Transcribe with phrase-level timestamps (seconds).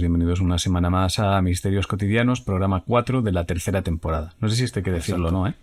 [0.00, 0.38] bienvenidos.
[0.38, 4.34] Bienvenidos una semana más a Misterios Cotidianos, programa 4 de la tercera temporada.
[4.40, 5.54] No sé si hay que decirlo o no, ¿eh?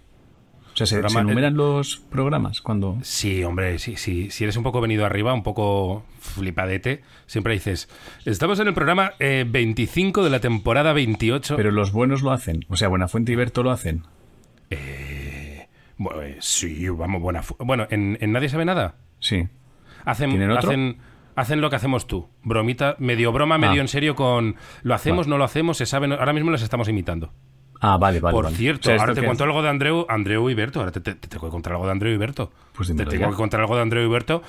[0.73, 2.97] O sea, ¿se, Programa- se enumeran los programas cuando...?
[3.01, 4.29] Sí, hombre, sí, sí.
[4.31, 7.89] Si eres un poco venido arriba, un poco flipadete, siempre dices,
[8.25, 11.55] estamos en el programa eh, 25 de la temporada 28.
[11.57, 12.65] Pero los buenos lo hacen.
[12.69, 14.03] O sea, Buenafuente y Berto lo hacen.
[15.97, 17.41] Bueno, eh, sí, vamos, buena.
[17.59, 18.95] Bueno, ¿en, en Nadie sabe nada?
[19.19, 19.47] Sí.
[20.05, 20.69] Hacen, ¿Tienen otro?
[20.69, 20.97] hacen,
[21.41, 22.27] hacen lo que hacemos tú.
[22.43, 23.83] Bromita, medio broma, medio Ah.
[23.83, 26.87] en serio con lo hacemos, no lo hacemos, se sabe, no- ahora mismo los estamos
[26.87, 27.33] imitando.
[27.83, 28.33] Ah, vale, vale.
[28.35, 28.55] Por vale.
[28.55, 30.79] cierto, O sea, ahora te cuento algo de Andreu, Andreu y Berto.
[30.79, 32.51] Ahora te, te- te tengo que contar algo de Andreu y Berto.
[32.73, 33.29] Pues te tengo ya.
[33.29, 34.43] que contar algo de Andreu y Berto.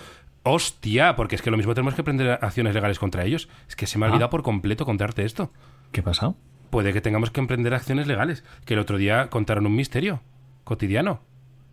[0.45, 3.49] Hostia, porque es que lo mismo tenemos que prender acciones legales contra ellos.
[3.69, 4.12] Es que se me ha Ah.
[4.12, 5.51] olvidado por completo contarte esto.
[5.93, 6.37] ¿Qué ha pasado?
[6.71, 8.45] Puede que tengamos que emprender acciones legales.
[8.67, 10.21] Que el otro día contaron un misterio
[10.65, 11.21] cotidiano.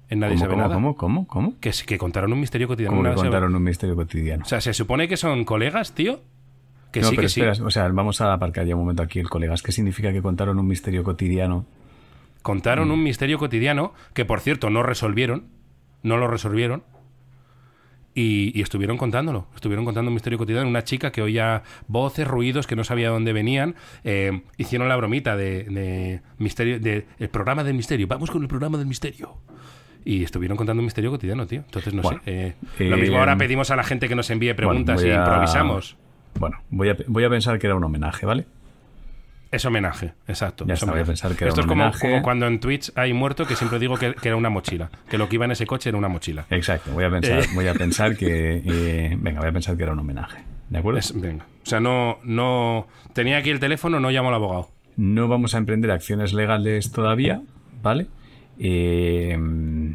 [0.09, 0.73] En Nadie ¿Cómo, sabe cómo, nada.
[0.75, 1.59] cómo, cómo, cómo?
[1.59, 2.95] Que, que contaron un misterio cotidiano.
[2.97, 4.43] ¿Cómo que sabe- contaron un misterio cotidiano?
[4.43, 6.21] O sea, se supone que son colegas, tío.
[6.91, 7.41] Que no, sí, pero que sí.
[7.41, 9.61] espera, o sea, vamos a aparcar ya un momento aquí el colegas.
[9.61, 11.67] ¿Qué significa que contaron un misterio cotidiano?
[12.41, 12.91] Contaron Mm.
[12.93, 15.43] un misterio cotidiano que, por cierto, no resolvieron.
[16.01, 16.81] No lo resolvieron.
[18.15, 19.45] Y, y estuvieron contándolo.
[19.53, 20.67] Estuvieron contando un misterio cotidiano.
[20.67, 23.75] Una chica que oía voces, ruidos, que no sabía dónde venían.
[24.03, 28.07] Eh, hicieron la bromita de, de misterio, de el programa del misterio.
[28.07, 29.37] Vamos con el programa del misterio.
[30.05, 31.59] Y estuvieron contando un misterio cotidiano, tío.
[31.59, 32.31] Entonces, no Bueno, sé.
[32.47, 35.13] eh, eh, lo mismo ahora pedimos a la gente que nos envíe preguntas voy y
[35.13, 35.97] a- improvisamos.
[36.39, 38.45] Bueno, voy a, voy a pensar que era un homenaje, ¿vale?
[39.51, 40.63] Es homenaje, exacto.
[40.67, 41.11] Ya es está, voy a homenaje.
[41.11, 43.79] pensar que era Esto un es como, como cuando en Twitch hay muerto que siempre
[43.79, 44.91] digo que, que era una mochila.
[45.09, 46.45] Que lo que iba en ese coche era una mochila.
[46.51, 47.45] Exacto, voy a pensar, Eh.
[47.55, 48.61] voy a pensar que...
[48.63, 50.43] eh, venga, voy a pensar que era un homenaje.
[50.69, 50.99] ¿De acuerdo?
[50.99, 51.45] Es- venga.
[51.63, 52.87] O sea, no, no.
[53.13, 54.69] Tenía aquí el teléfono, no llamo al abogado.
[54.97, 57.41] No vamos a emprender acciones legales todavía,
[57.81, 58.05] ¿vale?
[58.59, 59.37] Eh,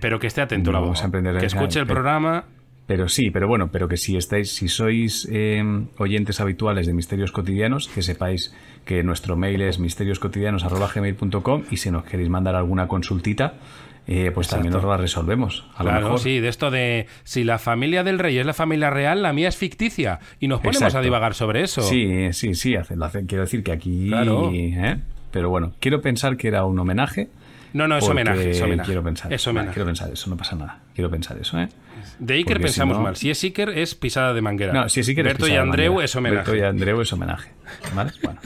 [0.00, 0.92] Pero que esté atento No abogado.
[0.92, 2.44] vamos a emprender que escuche el pero- programa.
[2.86, 5.62] Pero sí, pero bueno, pero que si estáis, si sois eh,
[5.96, 8.54] oyentes habituales de Misterios Cotidianos, que sepáis
[8.84, 13.54] que nuestro mail es misterioscotidianos.gmail.com y si nos queréis mandar alguna consultita,
[14.06, 15.64] eh, pues también nos la resolvemos.
[15.76, 16.20] A lo Claro, mejor.
[16.20, 19.48] sí, de esto de si la familia del rey es la familia real, la mía
[19.48, 20.18] es ficticia.
[20.38, 20.98] Y nos ponemos Exacto.
[20.98, 21.80] a divagar sobre eso.
[21.80, 24.08] Sí, sí, sí, hace- lo hace- quiero decir que aquí...
[24.08, 24.50] Claro.
[24.52, 24.98] ¿eh?
[25.30, 27.28] Pero bueno, quiero pensar que era un homenaje.
[27.74, 28.86] No, no, es homenaje, es homenaje.
[28.86, 29.74] Quiero pensar, Es Vale, homenaje.
[29.74, 30.78] quiero pensar eso, no pasa nada.
[30.94, 31.68] Quiero pensar eso, ¿eh?
[32.18, 33.16] De Iker Porque si pensamos no- mal.
[33.16, 34.72] Si es Iker, es pisada de manguera.
[34.72, 36.50] No, sí que eres Berto y pisada de Andreu es homenaje.
[36.50, 37.50] Berto y Andreu es homenaje.
[37.94, 38.12] ¿Vale?
[38.22, 38.40] Bueno.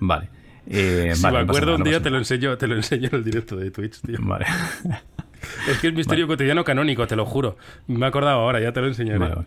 [0.00, 0.28] Vale.
[0.64, 3.08] Eh, Si vale, me no acuerdo nada, un día te lo enseño, te lo enseño
[3.10, 4.16] en el directo de Twitch, tío.
[4.20, 4.46] Vale.
[5.68, 7.56] Es que es misterio cotidiano canónico, te lo juro.
[7.88, 9.18] Me he acordado ahora, ya te lo enseñaré.
[9.18, 9.46] Vale, vale.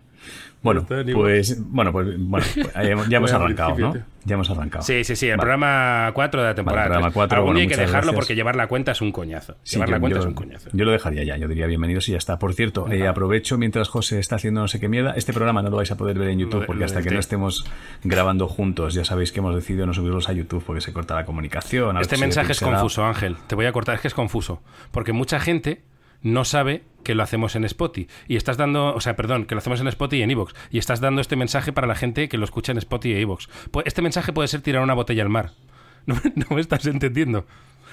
[0.66, 2.66] Bueno, pues, bueno, pues, bueno, pues,
[3.10, 3.94] ya hemos- arrancado, ¿no?
[4.28, 4.84] Ya hemos arrancado.
[4.84, 5.42] Sí, sí, sí, el Vale.
[5.42, 6.86] programa 4 de la temporada.
[6.86, 7.14] programa tres.
[7.14, 8.16] cuatro, Algún bueno, día hay que dejarlo gracias.
[8.16, 9.56] porque llevar la cuenta es un coñazo.
[9.62, 10.70] Sí, llevar yo- la cuenta yo- es un coñazo.
[10.74, 12.40] Yo lo dejaría ya, yo diría bienvenidos y ya está.
[12.40, 15.12] Por cierto, eh, aprovecho mientras José está haciendo no sé qué mierda.
[15.16, 17.20] Este programa no lo vais a poder ver en YouTube porque lo hasta que no
[17.20, 17.66] estemos
[18.04, 21.26] grabando juntos, ya sabéis que hemos decidido no subirlos a YouTube porque se corta la
[21.26, 21.96] comunicación.
[22.00, 23.38] Este mensaje es confuso, Ángel.
[23.46, 24.64] Te voy a cortar, es que es confuso.
[24.92, 25.84] Porque mucha gente
[26.26, 28.08] no sabe que lo hacemos en Spotify.
[28.28, 30.54] Y estás dando, o sea, perdón, que lo hacemos en Spotify y en Evox.
[30.72, 33.48] Y estás dando este mensaje para la gente que lo escucha en Spotify y Evox.
[33.72, 35.52] Pues este mensaje puede ser tirar una botella al mar.
[36.08, 37.46] No, me- no me estás entendiendo.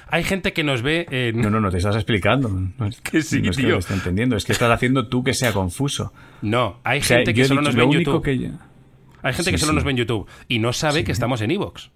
[0.08, 1.40] Hay gente que nos ve en...
[1.40, 2.48] No, no, no te estás explicando.
[2.50, 3.68] No es Que sí, no es tío.
[3.70, 6.12] lo esté entendiendo, es que estás haciendo tú que sea confuso.
[6.42, 8.22] No, hay O sea, gente que solo nos ve en YouTube.
[8.22, 8.30] que
[9.22, 9.76] Hay gente Sí, que solo sí.
[9.76, 11.90] nos ve en YouTube y no sabe que estamos en Evox.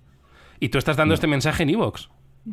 [0.61, 2.09] Y tú estás dando este mensaje en Evox.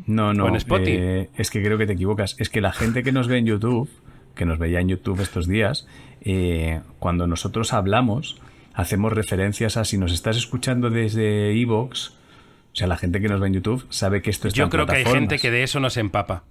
[0.06, 0.44] No, no.
[0.44, 0.96] O en Spotify.
[0.98, 2.36] eh, es que creo que te equivocas.
[2.38, 3.88] Es que la gente que nos ve en YouTube,
[4.34, 5.86] que nos veía en YouTube estos días,
[6.22, 8.40] eh, cuando nosotros hablamos,
[8.74, 12.08] hacemos referencias a si nos estás escuchando desde Evox.
[12.10, 14.70] O sea, la gente que nos ve en YouTube sabe que esto está Yo en
[14.70, 16.42] creo que hay gente que de eso nos empapa.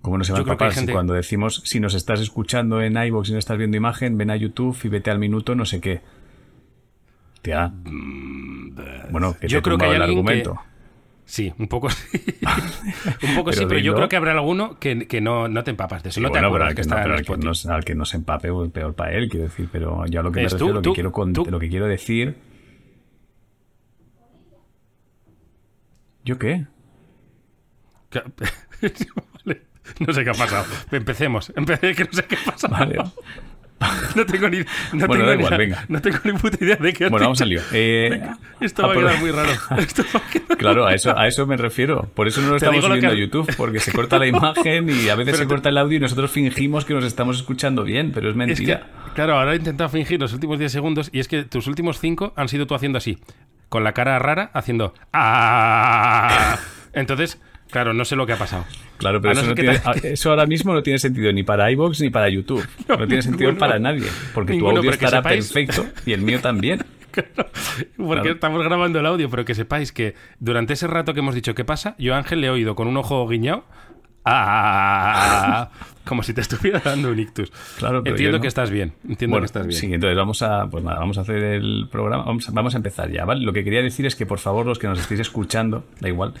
[0.00, 0.72] ¿Cómo no se va a yo empapar?
[0.72, 4.16] Si gente- cuando decimos si nos estás escuchando en iVoox y no estás viendo imagen,
[4.16, 6.00] ven a YouTube y vete al minuto no sé qué.
[7.42, 7.72] Tía.
[9.10, 10.62] Bueno, que Mm, Yo te creo que hay el alguien que- argumento.
[11.28, 12.06] Sí, un poco sí.
[13.28, 16.02] un poco sí, Pero yo creo que habrá alguno que, que no, no te empapas
[16.04, 16.20] de eso.
[16.20, 18.04] no te bueno, acuerdas al que no, pero en al que no- al que no
[18.04, 19.68] se empape, pues, peor para él, quiero decir.
[19.72, 21.58] Pero yo a lo que me Es tú, refiero, lo, tú, que quiero con- lo
[21.58, 22.36] que quiero decir.
[26.24, 26.66] ¿Yo qué?
[29.44, 29.62] Vale,
[30.00, 30.64] No sé qué ha pasado.
[30.92, 31.52] Empecemos.
[31.56, 32.72] Empecé que no sé qué ha pasado.
[32.72, 32.98] Vale.
[34.16, 34.64] No tengo ni, no
[35.06, 35.84] Bueno, tengo da ni- igual, venga.
[35.88, 37.60] No tengo ni puta idea de qué Bueno, vamos al lío.
[37.72, 38.22] Eh,
[38.60, 39.50] Esto va a quedar muy raro.
[39.78, 42.08] Esto va a quedar- Claro, a eso, a eso me refiero.
[42.14, 45.08] Por eso no lo estamos subiendo que- a YouTube, porque se corta la imagen y
[45.10, 47.84] a veces Pero se te- corta el audio y nosotros fingimos que nos estamos escuchando
[47.84, 48.86] bien, pero es Es que, mentira.
[49.14, 52.32] claro, ahora he intentado fingir los últimos 10 segundos y es que tus últimos 5
[52.36, 53.18] han sido tú haciendo así,
[53.68, 56.56] con la cara rara, haciendo ¡Ah!
[56.92, 57.38] Entonces,
[57.70, 58.64] claro, no sé lo que ha pasado.
[58.98, 62.00] Claro, pero eso, no tiene- te- eso ahora mismo no tiene sentido ni para iVoox
[62.00, 62.66] ni para YouTube.
[62.88, 63.58] No, tiene sentido ninguno.
[63.66, 66.84] para nadie, porque Ninguno, tu audio estará sepáis- perfecto y el mío también.
[67.96, 71.54] Porque estamos grabando el audio, pero que sepáis que durante ese rato que hemos dicho
[71.54, 73.64] qué pasa, yo a Ángel le he oído con un ojo guiñado.
[74.24, 75.70] ¡Ah!
[76.04, 77.50] Como si te estuviera dando un ictus.
[77.78, 78.42] Claro, pero Entiendo no.
[78.42, 78.92] que estás bien.
[79.08, 79.80] Entiendo que estás bien.
[79.80, 82.24] Sí, entonces vamos a, pues nada, vamos a hacer el programa.
[82.24, 83.40] Vamos a, vamos a empezar ya, ¿vale?
[83.44, 86.34] Lo que quería decir es que, por favor, los que nos estéis escuchando, da igual,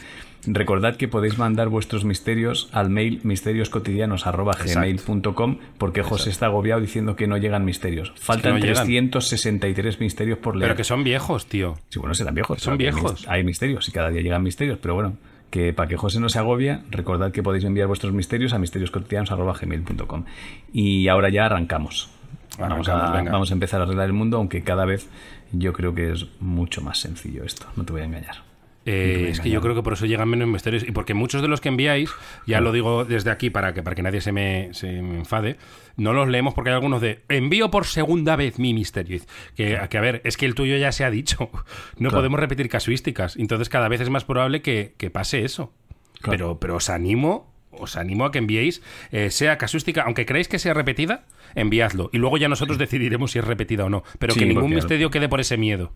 [0.46, 7.26] recordad que podéis mandar vuestros misterios al mail misterioscotidianos.gmail.com porque José está agobiado diciendo que
[7.26, 8.12] no llegan misterios.
[8.16, 8.86] Faltan no llegan.
[8.86, 10.70] 363 misterios por leer.
[10.70, 11.76] Pero que son viejos, tío.
[11.88, 12.60] Sí, bueno, serán viejos.
[12.60, 13.26] Son viejos.
[13.28, 15.16] Hay misterios y cada día llegan misterios, pero bueno,
[15.50, 20.24] que para que José no se agobie, recordad que podéis enviar vuestros misterios a misterioscotidianos.gmail.com.
[20.72, 22.10] Y ahora ya arrancamos.
[22.58, 25.08] Vamos a, vamos a empezar a arreglar el mundo, aunque cada vez
[25.52, 28.36] yo creo que es mucho más sencillo esto, no te voy a engañar.
[28.86, 31.48] Eh, es que yo creo que por eso llegan menos misterios y porque muchos de
[31.48, 32.10] los que enviáis,
[32.46, 35.56] ya lo digo desde aquí para que, para que nadie se me, se me enfade,
[35.96, 39.20] no los leemos porque hay algunos de envío por segunda vez mi misterio.
[39.56, 41.50] Que, que a ver, es que el tuyo ya se ha dicho.
[41.98, 42.18] No Claro.
[42.18, 43.36] podemos repetir casuísticas.
[43.36, 45.72] Entonces cada vez es más probable que, que pase eso.
[46.20, 46.30] Claro.
[46.30, 50.58] Pero, pero os animo, os animo a que enviéis, eh, sea casuística, aunque creáis que
[50.58, 51.24] sea repetida,
[51.54, 52.08] enviadlo.
[52.12, 54.04] Y luego ya nosotros decidiremos si es repetida o no.
[54.18, 55.92] Pero Sí, que ningún misterio quede por ese miedo.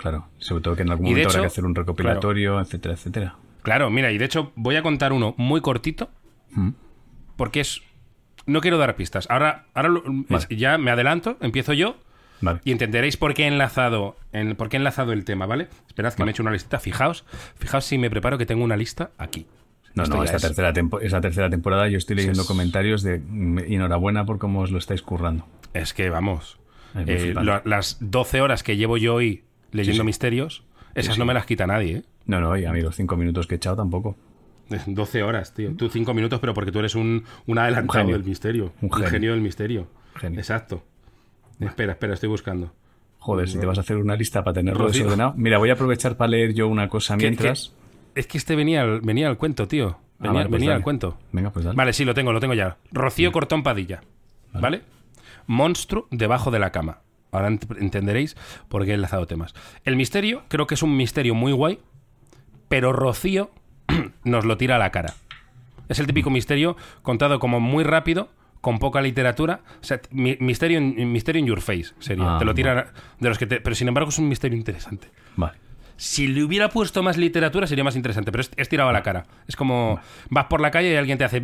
[0.00, 3.36] Claro, sobre todo que en algún momento habrá hecho, que hacer un recopilatorio, etcétera, etcétera.
[3.62, 6.10] Claro, mira, y de hecho voy a contar uno muy cortito,
[6.52, 6.70] Mm.
[7.36, 7.82] porque es...
[8.46, 9.26] No quiero dar pistas.
[9.30, 10.00] Ahora, ahora
[10.48, 11.96] ya me adelanto, empiezo yo
[12.40, 12.60] Vale.
[12.64, 15.68] y entenderéis por qué he enlazado, en, por qué he enlazado el tema, ¿vale?
[15.86, 16.80] Esperad que me he hecho una listita.
[16.80, 17.24] Fijaos,
[17.58, 19.46] fijaos si me preparo que tengo una lista aquí.
[19.94, 23.02] No, Esto no, esta es- tercera, tempo- esa tercera temporada yo estoy leyendo es- comentarios
[23.02, 25.46] de mm, enhorabuena por cómo os lo estáis currando.
[25.74, 26.58] Es que vamos.
[26.94, 30.04] Es eh, lo- las 12 horas que llevo yo hoy leyendo Sí, sí.
[30.06, 30.64] misterios,
[30.94, 31.18] esas sí.
[31.18, 32.02] no me las quita nadie, ¿eh?
[32.26, 34.16] No, no, y a mí los cinco minutos que he echado tampoco.
[34.86, 35.74] 12 horas, tío.
[35.76, 38.14] Tú 5 minutos, pero porque tú eres un, un adelantado genio.
[38.16, 38.72] del misterio.
[38.80, 39.32] Un Un genio.
[39.32, 39.88] del misterio.
[40.16, 40.38] Genio.
[40.38, 40.84] Exacto.
[41.58, 42.72] Espera, espera, estoy buscando.
[43.18, 45.02] Joder, si te vas a hacer una lista para tenerlo Rocío.
[45.04, 45.34] desordenado.
[45.36, 47.74] Mira, voy a aprovechar para leer yo una cosa mientras.
[48.14, 49.98] que- es que este venía al, venía al cuento, tío.
[49.98, 51.18] Ah, Venía, vale, pues venía al cuento.
[51.32, 51.76] Venga, pues dale.
[51.76, 52.76] Vale, sí, lo tengo, lo tengo ya.
[52.92, 54.02] Rocío Cortón Padilla.
[54.52, 54.82] ¿Vale?
[55.46, 57.00] Monstruo debajo de la cama.
[57.32, 58.36] Ahora ent- entenderéis
[58.68, 59.54] por qué he enlazado temas.
[59.84, 61.78] El misterio, creo que es un misterio muy guay,
[62.68, 63.50] pero Rocío
[64.24, 65.14] nos lo tira a la cara.
[65.88, 68.30] Es el típico misterio contado como muy rápido,
[68.60, 69.60] con poca literatura.
[69.80, 72.36] O sea, mi- misterio en, misterio in your face sería.
[72.36, 75.08] Ah, te lo tira de los que te- Pero sin embargo es un misterio interesante.
[75.36, 75.58] Vale.
[75.96, 79.02] Si le hubiera puesto más literatura sería más interesante, pero es, es tirado a la
[79.02, 79.24] cara.
[79.46, 80.00] Es como
[80.30, 81.40] vas por la calle y alguien te hace...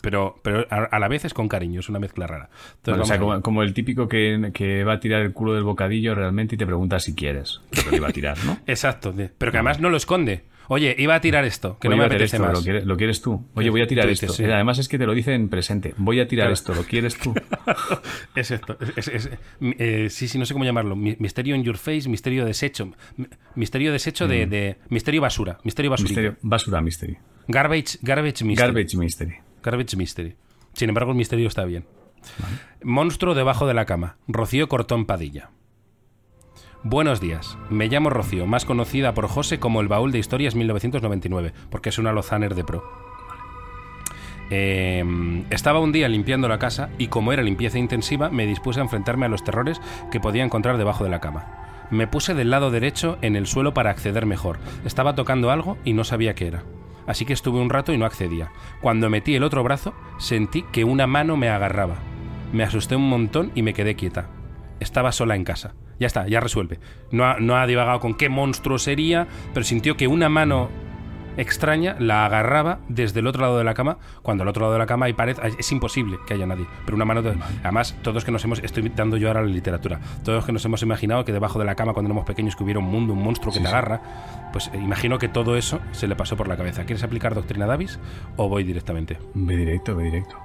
[0.00, 2.48] Pero, pero a, a la vez es con cariño, es una mezcla rara.
[2.76, 5.64] Entonces, o sea, como, como el típico que, que va a tirar el culo del
[5.64, 7.60] bocadillo realmente y te pregunta si quieres.
[7.70, 8.58] Pero lo iba a tirar, ¿no?
[8.66, 10.44] Exacto, pero que además no lo esconde.
[10.68, 12.54] Oye, iba a tirar esto, que Oye, no me apetece esto, más.
[12.58, 13.46] ¿Lo quieres, lo quieres tú?
[13.54, 14.32] Oye, voy a tirar esto.
[14.32, 14.42] sí.
[14.42, 15.94] Eh, Además es que te lo dice en presente.
[15.96, 16.54] Voy a tirar Claro.
[16.54, 16.74] esto.
[16.74, 17.32] ¿Lo quieres tú?
[18.34, 18.76] Es esto.
[18.96, 19.30] es-
[19.60, 20.96] eh, sí, sí, no sé cómo llamarlo.
[20.96, 22.92] Mi- Misterio in your face, misterio desecho.
[23.16, 25.58] Mi- Misterio desecho de, de- Misterio basura.
[25.62, 26.06] Misterio basura.
[26.08, 26.10] Mm.
[26.10, 26.36] Misterio.
[26.42, 27.16] Basura mystery.
[27.46, 28.56] Garbage, garbage mystery.
[28.66, 29.34] Garbage mystery.
[29.96, 30.36] Mystery.
[30.74, 31.86] Sin embargo, el misterio está bien.
[32.82, 34.16] Monstruo debajo de la cama.
[34.28, 35.50] Rocío Cortón Padilla.
[36.82, 37.58] Buenos días.
[37.68, 41.98] Me llamo Rocío, más conocida por José como el baúl de historias 1999, porque es
[41.98, 42.84] una Lozaner de pro.
[44.50, 48.84] Eh, estaba un día limpiando la casa y como era limpieza intensiva me dispuse a
[48.84, 49.80] enfrentarme a los terrores
[50.12, 51.66] que podía encontrar debajo de la cama.
[51.90, 54.58] Me puse del lado derecho en el suelo para acceder mejor.
[54.84, 56.62] Estaba tocando algo y no sabía qué era.
[57.06, 58.50] Así que estuve un rato y no accedía.
[58.80, 61.96] Cuando metí el otro brazo, sentí que una mano me agarraba.
[62.52, 64.28] Me asusté un montón y me quedé quieta.
[64.80, 65.74] Estaba sola en casa.
[65.98, 66.78] Ya está, ya resuelve.
[67.10, 70.68] No ha, no ha divagado con qué monstruo sería, pero sintió que una mano
[71.36, 74.78] extraña la agarraba desde el otro lado de la cama, cuando al otro lado de
[74.78, 76.66] la cama hay pared, es imposible que haya nadie.
[76.84, 80.00] Pero una mano, de- además, todos que nos hemos, estoy dando yo ahora la literatura,
[80.24, 82.80] todos que nos hemos imaginado que debajo de la cama cuando éramos pequeños que hubiera
[82.80, 84.00] un mundo, un monstruo que te agarra,
[84.52, 86.84] pues eh, imagino que todo eso se le pasó por la cabeza.
[86.84, 87.98] ¿Quieres aplicar doctrina Davis
[88.36, 89.18] o voy directamente?
[89.34, 90.36] Ve directo, ve directo.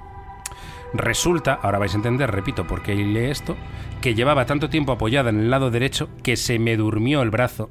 [0.94, 3.56] Resulta, ahora vais a entender, repito, por qué lee esto,
[4.02, 7.70] que llevaba tanto tiempo apoyada en el lado derecho que se me durmió el brazo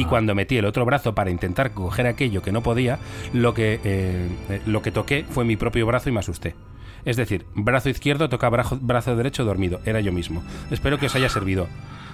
[0.00, 2.98] y cuando metí el otro brazo para intentar coger aquello que no podía,
[3.32, 6.54] lo que, eh, eh, lo que toqué fue mi propio brazo y me asusté.
[7.04, 9.80] Es decir, brazo izquierdo toca brazo, brazo derecho dormido.
[9.84, 10.42] Era yo mismo.
[10.70, 11.68] Espero que os haya servido.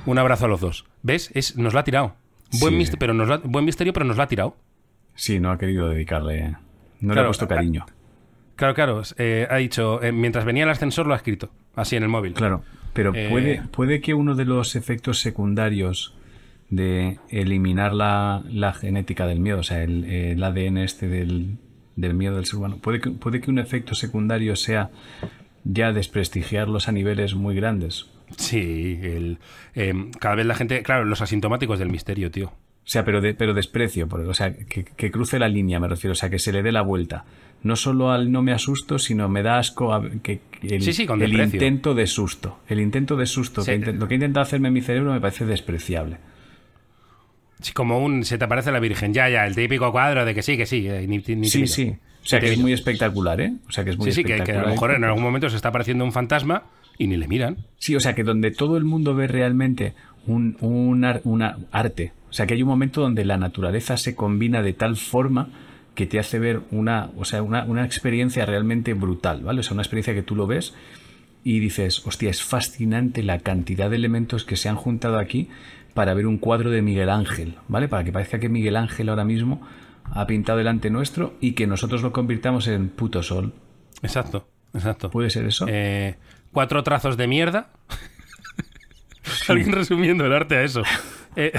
[0.07, 0.85] Un abrazo a los dos.
[1.03, 1.31] ¿Ves?
[1.35, 2.14] Es, nos lo ha tirado.
[2.61, 2.79] Buen, Sí.
[2.79, 4.57] misterio, pero nos lo ha- buen misterio, pero nos lo ha tirado.
[5.14, 6.57] Sí, no ha querido dedicarle.
[7.00, 7.87] No le ha puesto cariño.
[8.57, 9.03] Claro, claro.
[9.19, 11.50] eh, ha dicho, eh, mientras venía el ascensor lo ha escrito.
[11.75, 12.35] Así en el móvil.
[12.35, 12.62] Claro.
[12.93, 16.14] Pero Eh, puede, puede que uno de los efectos secundarios
[16.71, 21.59] de eliminar la, la genética del miedo, o sea, el, el ADN este del,
[21.97, 24.90] del miedo del ser humano, puede que, puede que un efecto secundario sea
[25.64, 28.06] ya desprestigiarlos a niveles muy grandes.
[28.37, 29.38] Sí, el,
[29.75, 32.49] em, cada vez la gente, claro, los asintomáticos del misterio, tío.
[32.49, 35.88] O sea, pero, de, pero desprecio, porque, o sea, que, que cruce la línea, me
[35.88, 37.25] refiero, o sea, que se le dé la vuelta.
[37.62, 41.06] No solo al no me asusto, sino me da asco a- que, el, Sí, sí,
[41.06, 42.59] con el intento de susto.
[42.68, 43.80] El intento de susto, Sí.
[43.80, 46.18] que lo que intenta hacerme mi cerebro me parece despreciable.
[47.64, 50.42] Sí, como un se te aparece la Virgen, ya, ya, el típico cuadro de que
[50.42, 50.87] sí, que sí.
[50.87, 51.94] eh, ni- ni Sí, sí.
[52.23, 53.52] O sea, que es muy espectacular, ¿eh?
[53.68, 54.66] O sea, que es muy Sí, sí, que, que a espectacular.
[54.66, 56.64] lo mejor en algún momento se está apareciendo un fantasma
[56.99, 57.56] y ni le miran.
[57.78, 59.94] Sí, o sea, que donde todo el mundo ve realmente
[60.26, 62.12] un, un ar- una arte.
[62.30, 65.49] O sea, que hay un momento donde la naturaleza se combina de tal forma
[65.94, 69.61] que te hace ver una, o sea, una, una experiencia realmente brutal, ¿vale?
[69.61, 70.75] O sea, una experiencia que tú lo ves
[71.44, 75.49] y dices, hostia, es fascinante la cantidad de elementos que se han juntado aquí
[75.95, 77.89] para ver un cuadro de Miguel Ángel, ¿vale?
[77.89, 79.67] Para que parezca que Miguel Ángel ahora mismo
[80.05, 83.55] ha pintado delante nuestro y que nosotros lo convirtamos en puto sol.
[84.03, 85.11] Exacto, exacto.
[85.11, 85.67] ¿Puede ser eso?
[85.69, 86.17] Eh,
[86.53, 87.71] cuatro trazos de mierda.
[89.49, 90.83] Alguien resumiendo el arte a eso.
[91.37, 91.53] Eh,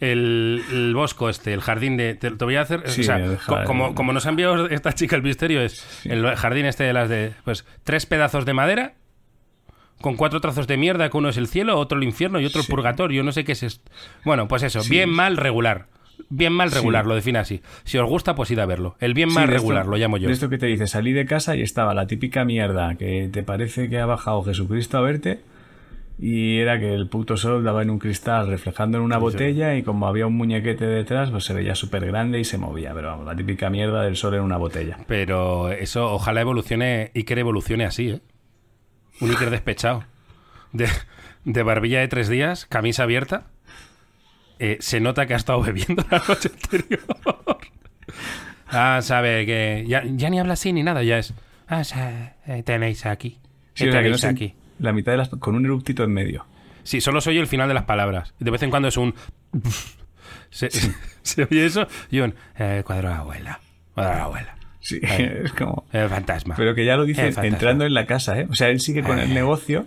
[0.00, 2.14] el, el bosco este, el jardín de...
[2.14, 2.88] Te, te voy a hacer...
[2.88, 6.66] Sí, o sea, co- como nos ha enviado esta chica el misterio, es el jardín
[6.66, 7.32] este de las de...
[7.44, 8.94] Pues tres pedazos de madera
[10.00, 12.60] con cuatro trazos de mierda, que uno es el cielo, otro el infierno y otro
[12.60, 13.22] el purgatorio.
[13.22, 13.90] No sé qué es esto.
[14.24, 15.86] Bueno, pues eso, bien, mal, regular.
[16.30, 17.62] Bien, mal, regular, lo define así.
[17.84, 18.96] Si os gusta, pues id a verlo.
[19.00, 20.26] El bien, mal, esto- regular, lo llamo yo.
[20.28, 23.42] De esto que te dice, salí de casa y estaba la típica mierda que te
[23.42, 25.40] parece que ha bajado Jesucristo a verte
[26.20, 29.84] y era que el puto sol daba en un cristal reflejando en una botella y
[29.84, 32.92] como había un muñequete detrás, pues se veía súper grande y se movía.
[32.92, 34.98] Pero vamos, la típica mierda del sol en una botella.
[35.06, 38.20] Pero eso, ojalá evolucione, Iker evolucione así, ¿eh?
[39.20, 40.04] Un Iker despechado.
[40.72, 40.88] De,
[41.44, 43.46] de barbilla de tres días, camisa abierta.
[44.58, 47.00] Eh, se nota que ha estado bebiendo la noche anterior.
[48.68, 49.84] ah, sabe que.
[49.86, 51.34] Ya, ya ni habla así ni nada, ya es.
[51.68, 51.82] Ah,
[52.46, 53.38] eh, tenéis aquí.
[53.74, 54.54] Sí, no tenéis aquí.
[54.78, 55.28] la mitad de las...
[55.28, 56.46] con un eruptito en medio.
[56.82, 58.34] Sí, solo soy el final de las palabras.
[58.38, 59.14] De vez en cuando es un.
[60.50, 60.70] Se,
[61.22, 62.34] se oye eso y un.
[62.58, 63.60] Eh, cuadro de la abuela.
[63.94, 64.57] Cuadro de la abuela.
[64.88, 65.84] Sí, es como...
[65.92, 66.54] El fantasma.
[66.56, 68.46] Pero que ya lo dice entrando en la casa, ¿eh?
[68.50, 69.34] O sea, él sigue con el Eh.
[69.34, 69.86] negocio,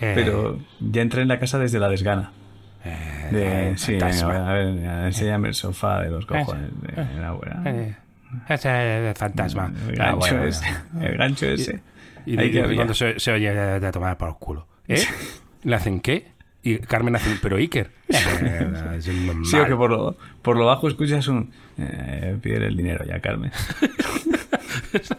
[0.00, 2.30] Eh, pero ya entra en la casa desde la desgana.
[2.84, 4.50] eh, De, el sí, fantasma.
[4.50, 4.66] a ver,
[5.06, 7.62] enséñame el sofá de los cojones de la abuela.
[8.48, 9.72] Ese es el fantasma.
[9.88, 10.44] El gancho bueno.
[10.44, 10.66] ese.
[11.00, 11.80] El gancho ese.
[12.26, 14.66] Y, y- y cuando se, se oye de tomar por el culo.
[14.88, 15.02] ¿Eh?
[15.64, 16.28] ¿Le hacen qué?
[16.68, 17.90] Y Carmen hace un, pero Iker.
[18.08, 21.52] Eh, es un Sí, o que por lo, por lo bajo escuchas un.
[21.78, 23.50] Eh, pídele el dinero ya, Carmen.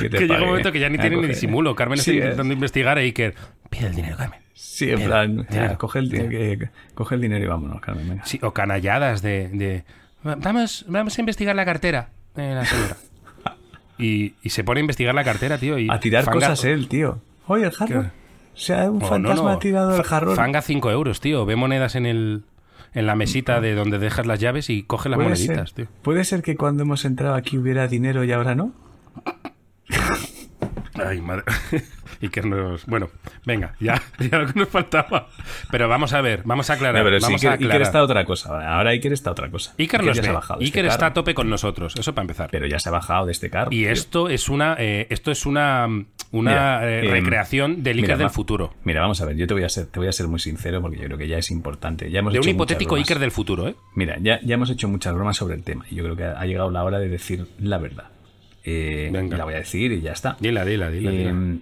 [0.00, 1.74] que Que llega un momento que ya ni tiene ni disimulo.
[1.74, 2.24] Carmen Sí, está es.
[2.24, 3.34] intentando investigar a Iker.
[3.70, 4.40] Pide el dinero, Carmen.
[4.54, 8.08] Sí, en plan, dinero, coge, el, dinero, que- coge el dinero y vámonos, Carmen.
[8.08, 8.24] Venga.
[8.24, 9.84] Sí, o canalladas de, de,
[10.22, 12.96] Vamos, vamos a investigar la cartera de la señora.
[13.96, 15.78] Y, y se pone a investigar la cartera, tío.
[15.78, 17.20] Y A tirar fanga- cosas él, tío.
[17.46, 18.10] Oye, el jarro.
[18.54, 19.48] O sea, un Oh, fantasma no, no.
[19.50, 20.36] ha tirado el Fa- jarrón.
[20.36, 21.44] Fanga 5 euros, tío.
[21.44, 22.44] Ve monedas en el
[22.94, 25.86] en la mesita de donde dejas las llaves y coge las ¿Puede moneditas, ser, tío.
[26.02, 28.72] ¿Puede ser que cuando hemos entrado aquí hubiera dinero y ahora no?
[31.04, 31.42] Ay, madre.
[32.20, 32.86] y que nos.
[32.86, 33.10] Bueno,
[33.44, 35.28] venga, ya, ya lo que nos faltaba.
[35.72, 37.02] Pero vamos a ver, vamos a aclarar.
[37.04, 38.76] No, pero Iker, a Iker está otra cosa.
[38.76, 39.74] Ahora Iker está otra cosa.
[39.76, 40.32] Iker nos ya se ve.
[40.32, 42.48] ha bajado de Iker este está a tope con nosotros, eso para empezar.
[42.52, 43.72] Pero ya se ha bajado de este carro.
[43.72, 43.90] Y tío.
[43.90, 45.88] esto es una eh, esto es una
[46.36, 48.74] una Mira, eh, em, recreación del Iker mira, del futuro.
[48.84, 50.80] Mira, vamos a ver, yo te voy a ser, te voy a ser muy sincero
[50.82, 52.10] porque yo creo que ya es importante.
[52.10, 52.94] Ya hemos De un hecho muchas hipotético.
[52.96, 53.74] Iker del futuro, ¿eh?
[53.94, 56.44] Mira, ya, ya hemos hecho muchas bromas sobre el tema y yo creo que ha
[56.46, 58.08] llegado la hora de decir la verdad.
[58.64, 59.36] Eh, Venga.
[59.36, 60.36] La voy a decir y ya está.
[60.40, 61.10] Dila, dila, dila.
[61.12, 61.56] Eh, dila.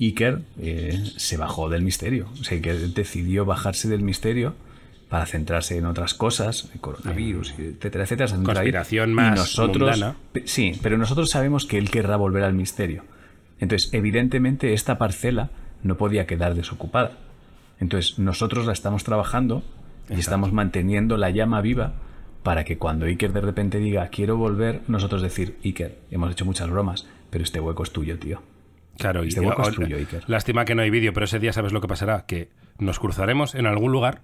[0.00, 2.28] Iker eh, se bajó del misterio.
[2.40, 4.54] O sea, que decidió bajarse del misterio
[5.08, 8.34] para centrarse en otras cosas, el coronavirus, etcétera, etcétera.
[8.42, 10.16] Conspiración Y más nosotros, mundana.
[10.32, 13.04] pe- Sí, pero nosotros sabemos que él querrá volver al misterio.
[13.62, 15.50] Entonces, evidentemente, esta parcela
[15.84, 17.12] no podía quedar desocupada.
[17.78, 19.62] Entonces, nosotros la estamos trabajando
[20.10, 21.92] y estamos manteniendo la llama viva
[22.42, 26.68] para que cuando Iker de repente diga quiero volver, nosotros decir, Iker, hemos hecho muchas
[26.70, 28.42] bromas, pero este hueco es tuyo, tío.
[28.98, 30.24] Claro, y este hueco es tuyo, Iker.
[30.26, 32.50] lástima que no hay vídeo, pero ese día sabes lo que pasará, que
[32.80, 34.22] nos cruzaremos en algún lugar,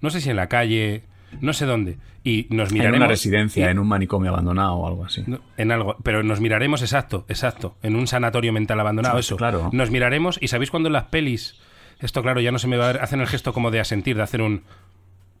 [0.00, 1.02] no sé si en la calle,
[1.40, 4.86] no sé dónde, y nos En miraremos una residencia, y- en un manicomio abandonado o
[4.86, 5.24] algo así.
[5.56, 9.36] En algo, pero nos miraremos, exacto, exacto, en un sanatorio mental abandonado, eso.
[9.36, 9.70] claro.
[9.72, 11.56] Nos miraremos y sabéis cuando en las pelis,
[12.00, 14.16] esto claro, ya no se me va a ver, hacen el gesto como de asentir,
[14.16, 14.62] de hacer un...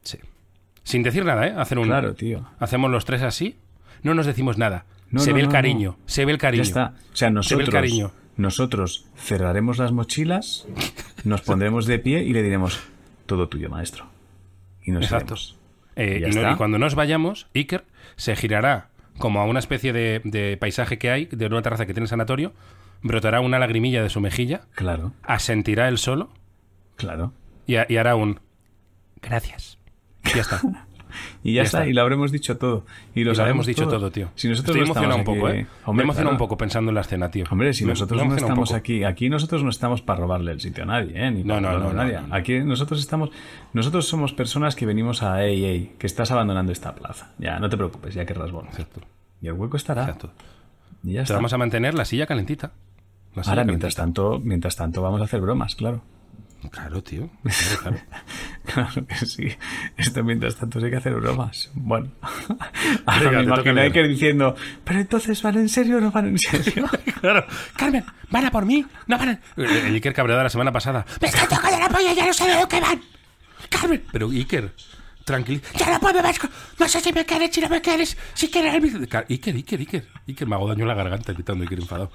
[0.02, 0.18] Sí.
[0.84, 1.54] Sin decir nada, ¿eh?
[1.56, 1.86] Hacer un...
[1.86, 2.46] Claro, tío.
[2.60, 3.56] Hacemos los tres así,
[4.02, 4.84] no nos decimos nada.
[5.10, 6.62] No, se no, ve el no, cariño, se ve el cariño.
[6.64, 6.94] Ya está.
[7.12, 8.10] O sea, Se ve nosotros, el cariño.
[8.36, 10.66] nosotros cerraremos las mochilas,
[11.24, 12.80] nos pondremos de pie y le diremos,
[13.26, 14.06] todo tuyo, maestro.
[14.84, 15.34] Y nos Exacto.
[15.34, 15.56] iremos.
[15.96, 16.52] Eh, Y ya y, no- está.
[16.52, 17.84] y cuando nos vayamos, Iker
[18.16, 18.88] se girará
[19.18, 22.08] como a una especie de, de paisaje que hay, de una terraza que tiene el
[22.08, 22.52] sanatorio,
[23.02, 25.12] brotará una lagrimilla de su mejilla, Claro.
[25.22, 26.30] asentirá él solo
[26.96, 27.32] Claro.
[27.66, 28.40] Y, a- y hará un...
[29.22, 29.78] Gracias.
[30.24, 30.60] Y ya está.
[31.44, 31.90] Y ya, Ya está, está.
[31.90, 32.84] y lo habremos dicho todo.
[33.14, 33.98] Y lo Y lo sabemos habremos dicho todo.
[33.98, 34.28] todo, tío.
[34.34, 35.66] Si nosotros Estoy no emocionado un poco, aquí- ¿eh?
[35.84, 36.34] Hombre, me emociona claro.
[36.34, 37.44] un poco pensando en la escena, tío.
[37.50, 40.60] Hombre, si Me- nosotros me no estamos aquí, aquí nosotros no estamos para robarle el
[40.60, 41.30] sitio a nadie, ¿eh?
[41.30, 42.18] Ni No, no, no, nadie.
[42.30, 43.30] Aquí nosotros estamos,
[43.72, 47.32] nosotros somos personas que venimos a, ey, ey, que estás abandonando esta plaza.
[47.38, 48.70] Ya, no te preocupes, ya querrás volver.
[48.70, 49.00] Exacto.
[49.40, 50.02] Y el hueco estará.
[50.02, 50.30] Exacto.
[51.04, 51.34] Y ya Te está.
[51.34, 52.72] vamos a mantener la silla calentita.
[53.34, 56.00] La silla Ahora, mientras tanto, mientras tanto, vamos a hacer bromas, claro.
[56.70, 57.30] Claro, tío.
[57.44, 57.98] Claro,
[58.64, 58.86] claro.
[58.92, 59.48] Claro que sí.
[59.96, 61.70] Esto mientras tanto hay que hacer bromas.
[61.74, 62.10] Bueno.
[63.06, 63.84] Ahora me imagino a.
[63.84, 66.86] Iker diciendo, pero entonces van en serio o no van en serio.
[67.20, 67.46] Claro.
[67.76, 68.84] Carmen, ¿van a por mí?
[69.06, 69.40] No van a...
[69.56, 71.04] El Iker cabreado la semana pasada.
[71.20, 72.12] ¡Me está tocando la polla!
[72.12, 73.00] ¡Ya no sé de lo que van!
[73.70, 74.02] ¡Carmen!
[74.12, 74.72] Pero Iker,
[75.24, 75.60] tranquilo.
[75.76, 76.38] ¡Ya no puedo más!
[76.78, 78.74] No sé si me quieres, si no me quieres, si quieres...
[78.74, 79.06] el mismo".
[79.08, 80.08] Car- Iker, Iker, Iker.
[80.28, 82.10] Iker, me hago daño en la garganta gritando Iker enfadado.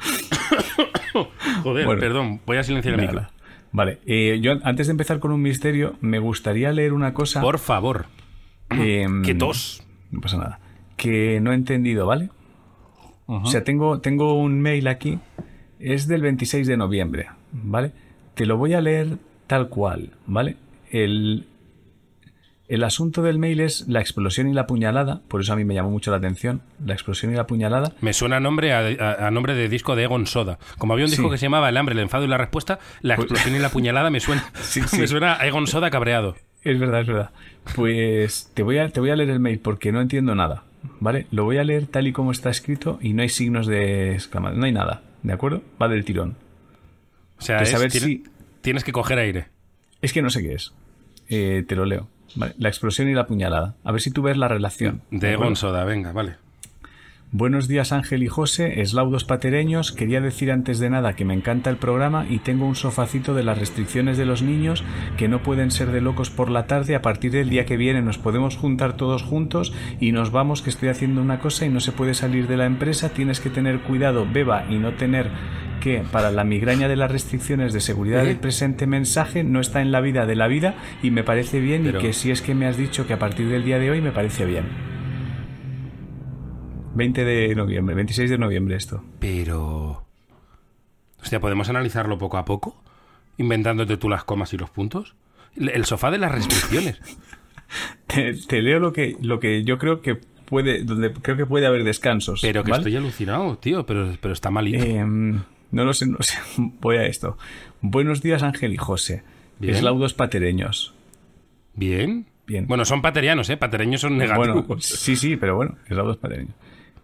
[1.62, 2.00] Joder, Bueno.
[2.00, 2.40] perdón.
[2.46, 3.26] Voy a silenciar el micro.
[3.74, 7.40] Vale, eh, yo antes de empezar con un misterio, me gustaría leer una cosa.
[7.40, 8.06] Por favor.
[8.68, 9.82] que, mm, ¡Qué tos!
[10.12, 10.60] No pasa nada.
[10.96, 12.30] Que no he entendido, ¿vale?
[13.26, 15.18] O sea, tengo, tengo un mail aquí.
[15.80, 17.90] Es del 26 de noviembre, ¿vale?
[18.34, 20.56] Te lo voy a leer tal cual, ¿vale?
[20.92, 21.48] El,
[22.74, 25.22] el asunto del mail es la explosión y la puñalada.
[25.28, 26.62] Por eso a mí me llamó mucho la atención.
[26.84, 27.92] La explosión y la puñalada.
[28.00, 30.58] Me suena a nombre, a, nombre de disco de Egon Soda.
[30.78, 31.30] Como había un disco Sí.
[31.32, 34.10] que se llamaba El hambre, el enfado y la respuesta, la explosión y la puñalada
[34.10, 36.36] me suena, Sí, me suena a Egon Soda cabreado.
[36.62, 37.30] Es verdad, es verdad.
[37.74, 40.64] Pues te voy a, te voy a leer el mail porque no entiendo nada.
[41.00, 41.26] ¿Vale?
[41.30, 44.60] Lo voy a leer tal y como está escrito y no hay signos de exclamación.
[44.60, 45.02] No hay nada.
[45.22, 45.62] ¿De acuerdo?
[45.80, 46.36] Va del tirón.
[47.38, 48.24] O sea, Que es- saber tiene- si-
[48.60, 49.46] tienes que coger aire.
[50.02, 50.72] Es que no sé qué es.
[51.28, 52.08] Eh, te lo leo.
[52.34, 52.54] ¿Vale?
[52.58, 53.74] La explosión y la puñalada.
[53.84, 55.02] A ver si tú ves la relación.
[55.10, 55.32] De?
[55.32, 56.36] Egon Soda, venga, vale.
[57.36, 59.90] Buenos días Ángel y José, eslaudos patereños.
[59.90, 63.42] Quería decir antes de nada que me encanta el programa y tengo un sofacito de
[63.42, 64.84] las restricciones de los niños
[65.16, 66.94] que no pueden ser de locos por la tarde.
[66.94, 70.70] A partir del día que viene nos podemos juntar todos juntos y nos vamos que
[70.70, 73.08] estoy haciendo una cosa y no se puede salir de la empresa.
[73.08, 75.28] Tienes que tener cuidado, beba y no tener
[75.80, 78.28] que para la migraña de las restricciones de seguridad ¿Eh?
[78.28, 81.82] del presente mensaje no está en la vida de la vida y me parece bien
[81.82, 83.90] Pero- y que si es que me has dicho que a partir del día de
[83.90, 84.93] hoy me parece bien.
[86.94, 89.04] 20 de noviembre, 26 de noviembre esto.
[89.18, 90.04] Pero...
[91.20, 92.82] Hostia, ¿podemos analizarlo poco a poco?
[93.38, 95.14] Inventándote tú las comas y los puntos.
[95.56, 97.00] El sofá de las restricciones.
[98.06, 101.66] Te, te leo lo que, lo que yo creo que puede, donde creo que puede
[101.66, 102.40] haber descansos.
[102.42, 102.82] Pero que ¿vale?
[102.82, 104.84] estoy alucinado, tío, pero, pero está malito.
[104.84, 106.38] Em, no lo sé, no sé.
[106.80, 107.36] Voy a esto.
[107.80, 109.22] Buenos días Ángel y José.
[109.58, 109.74] Bien.
[109.74, 110.94] Eslaudos patereños.
[111.74, 112.26] Bien.
[112.46, 112.66] Bien.
[112.66, 113.56] Bueno, son paterianos, ¿eh?
[113.56, 114.66] Patereños son negativos.
[114.66, 116.54] Bueno, sí, sí, pero bueno, eslaudos patereños.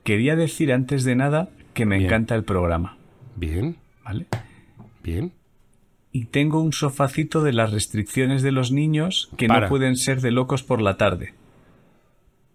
[0.04, 2.06] Quería decir antes de nada que me Bien.
[2.08, 2.96] encanta el programa,
[3.36, 4.26] Bien, ¿vale?
[5.02, 5.32] bien.
[6.12, 9.60] Y tengo un sofacito de las restricciones de los niños que Para.
[9.62, 11.34] no pueden ser de locos por la tarde.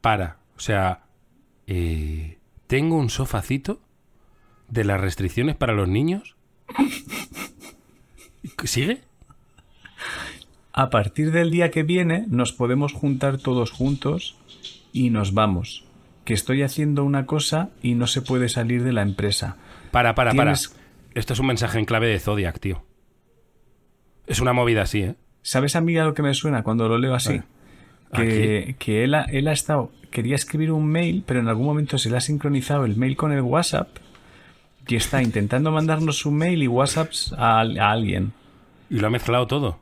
[0.02, 0.38] Para.
[0.58, 1.04] O sea,
[1.68, 3.80] eh, tengo un sofacito
[4.68, 6.36] de las restricciones para los niños.
[8.66, 9.02] ¿Sigue?
[10.74, 14.36] A partir del día que viene nos podemos juntar todos juntos
[14.92, 15.85] y nos vamos.
[16.26, 19.56] Que estoy haciendo una cosa y no se puede salir de la empresa.
[19.92, 20.82] Para, para, Tienes- para.
[21.14, 22.84] Esto es un mensaje en clave de Zodiac, tío.
[24.28, 25.16] Es una movida así, ¿eh?
[25.44, 27.42] ¿Sabes a mí a lo que me suena cuando lo leo así?
[28.12, 31.66] ¿A Que, que él, ha, él ha estado, quería escribir un mail, pero en algún
[31.68, 33.90] momento se le ha sincronizado el mail con el WhatsApp
[34.88, 38.34] y está intentando mandarnos un mail y WhatsApps a, a alguien.
[38.90, 39.80] Y lo ha mezclado todo.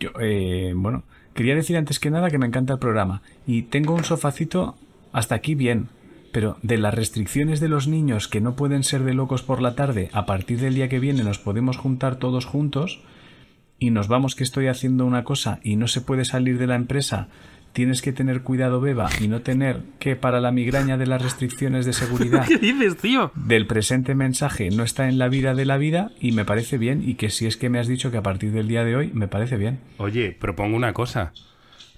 [0.00, 3.94] Yo, eh, bueno, quería decir antes que nada que me encanta el programa y tengo
[3.94, 4.76] un sofacito
[5.12, 5.88] hasta aquí bien,
[6.32, 9.74] pero de las restricciones de los niños que no pueden ser de locos por la
[9.74, 13.00] tarde, a partir del día que viene nos podemos juntar todos juntos
[13.78, 16.76] y nos vamos que estoy haciendo una cosa y no se puede salir de la
[16.76, 17.28] empresa.
[17.72, 21.86] Tienes que tener cuidado, beba, y no tener que para la migraña de las restricciones
[21.86, 23.32] de seguridad dices, tío?
[23.34, 27.02] del presente mensaje no está en la vida de la vida y me parece bien
[27.06, 29.10] y que si es que me has dicho que a partir del día de hoy
[29.14, 29.80] me parece bien.
[29.98, 31.32] Oye, propongo una cosa.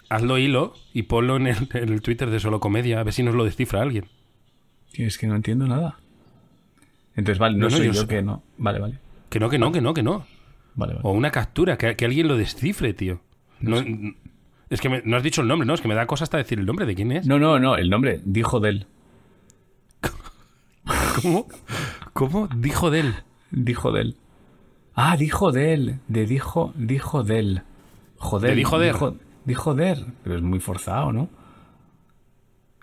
[0.09, 3.23] Hazlo hilo y ponlo en el, en el Twitter de Solo Comedia, a ver si
[3.23, 4.07] nos lo descifra alguien.
[4.93, 5.99] Tío, es que no entiendo nada.
[7.17, 8.43] Entonces, vale, no, No, soy yo yo, que no.
[8.59, 8.99] Vale, vale.
[9.31, 10.27] Que no, que no, que no, que no.
[10.75, 11.01] Vale, vale.
[11.05, 13.21] O una captura, que, que alguien lo descifre, tío.
[13.61, 13.83] No,
[14.71, 15.75] es que me- no has dicho el nombre, ¿no?
[15.75, 17.27] Es que me da cosa hasta decir el nombre de quién es.
[17.27, 18.87] No, no, no, el nombre, dijo de él.
[21.23, 21.47] ¿Cómo?
[22.13, 22.49] ¿Cómo?
[22.57, 23.15] Dijo de él.
[23.51, 24.17] Dijo de él.
[24.95, 25.99] Ah, dijo de él.
[26.09, 27.63] De dijo, dijo de él.
[28.17, 28.51] Joder.
[28.51, 28.93] De dijo de.
[28.93, 30.07] Dijo, dijo de él.
[30.23, 31.29] Pero es muy forzado, ¿no?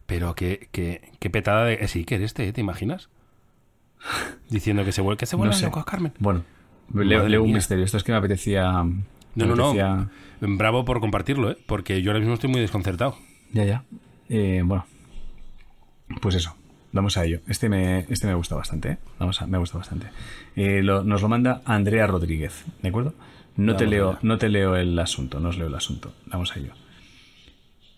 [0.06, 1.88] Pero qué, qué, qué petada de...
[1.88, 2.54] Sí, que eres este, ¿eh?
[2.54, 3.10] ¿te imaginas?
[4.50, 5.66] Diciendo que se vuelve, que se vuelve No sé.
[5.66, 6.12] locos, Carmen.
[6.20, 6.44] Bueno,
[6.94, 7.86] leo, un misterio.
[7.86, 8.96] Esto es que me apetecía, No,
[9.36, 10.10] no, no.
[10.42, 11.58] Bravo por compartirlo, ¿eh?
[11.66, 13.16] Porque yo ahora mismo estoy muy desconcertado.
[13.54, 13.84] Ya, ya.
[14.30, 14.86] Eh, bueno,
[16.22, 16.56] pues eso.
[16.94, 17.40] Vamos a ello.
[17.48, 18.98] Este me, este me gusta bastante, ¿eh?
[19.20, 20.08] Vamos a, me gusta bastante.
[20.58, 23.14] Eh, lo- nos lo manda Andrea Rodríguez, ¿de acuerdo?
[23.56, 24.20] No te, leo, allá.
[24.22, 26.14] no te leo el asunto, no os leo el asunto.
[26.26, 26.74] Vamos a ello.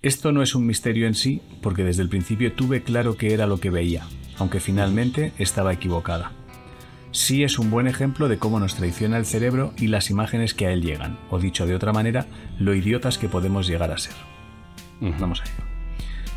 [0.01, 3.47] Esto no es un misterio en sí, porque desde el principio tuve claro que era
[3.47, 4.05] lo que veía,
[4.37, 6.33] aunque finalmente estaba equivocada.
[7.11, 10.65] Sí es un buen ejemplo de cómo nos traiciona el cerebro y las imágenes que
[10.65, 12.25] a él llegan, o dicho de otra manera,
[12.59, 14.15] lo idiotas que podemos llegar a ser.
[14.99, 15.63] Vamos a ello.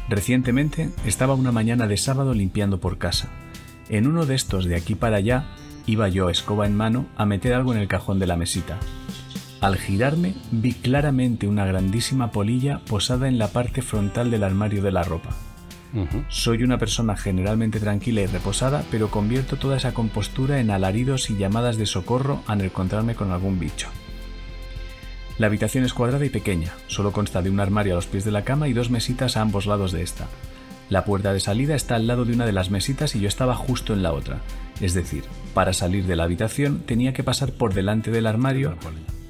[0.09, 3.31] Recientemente estaba una mañana de sábado limpiando por casa.
[3.89, 5.47] En uno de estos de aquí para allá
[5.87, 8.79] iba yo, escoba en mano, a meter algo en el cajón de la mesita.
[9.61, 14.93] Al girarme vi claramente una grandísima polilla posada en la parte frontal del armario de
[14.93, 15.31] la ropa.
[16.29, 21.39] Soy una persona generalmente tranquila y reposada, pero convierto toda esa compostura en alaridos y
[21.39, 23.89] llamadas de socorro al encontrarme con algún bicho.
[25.39, 28.33] La habitación es cuadrada y pequeña, solo consta de un armario a los pies de
[28.33, 30.27] la cama y dos mesitas a ambos lados de esta.
[30.91, 33.55] La puerta de salida está al lado de una de las mesitas y yo estaba
[33.55, 34.41] justo en la otra.
[34.83, 38.77] Es decir, para salir de la habitación tenía que pasar por delante del armario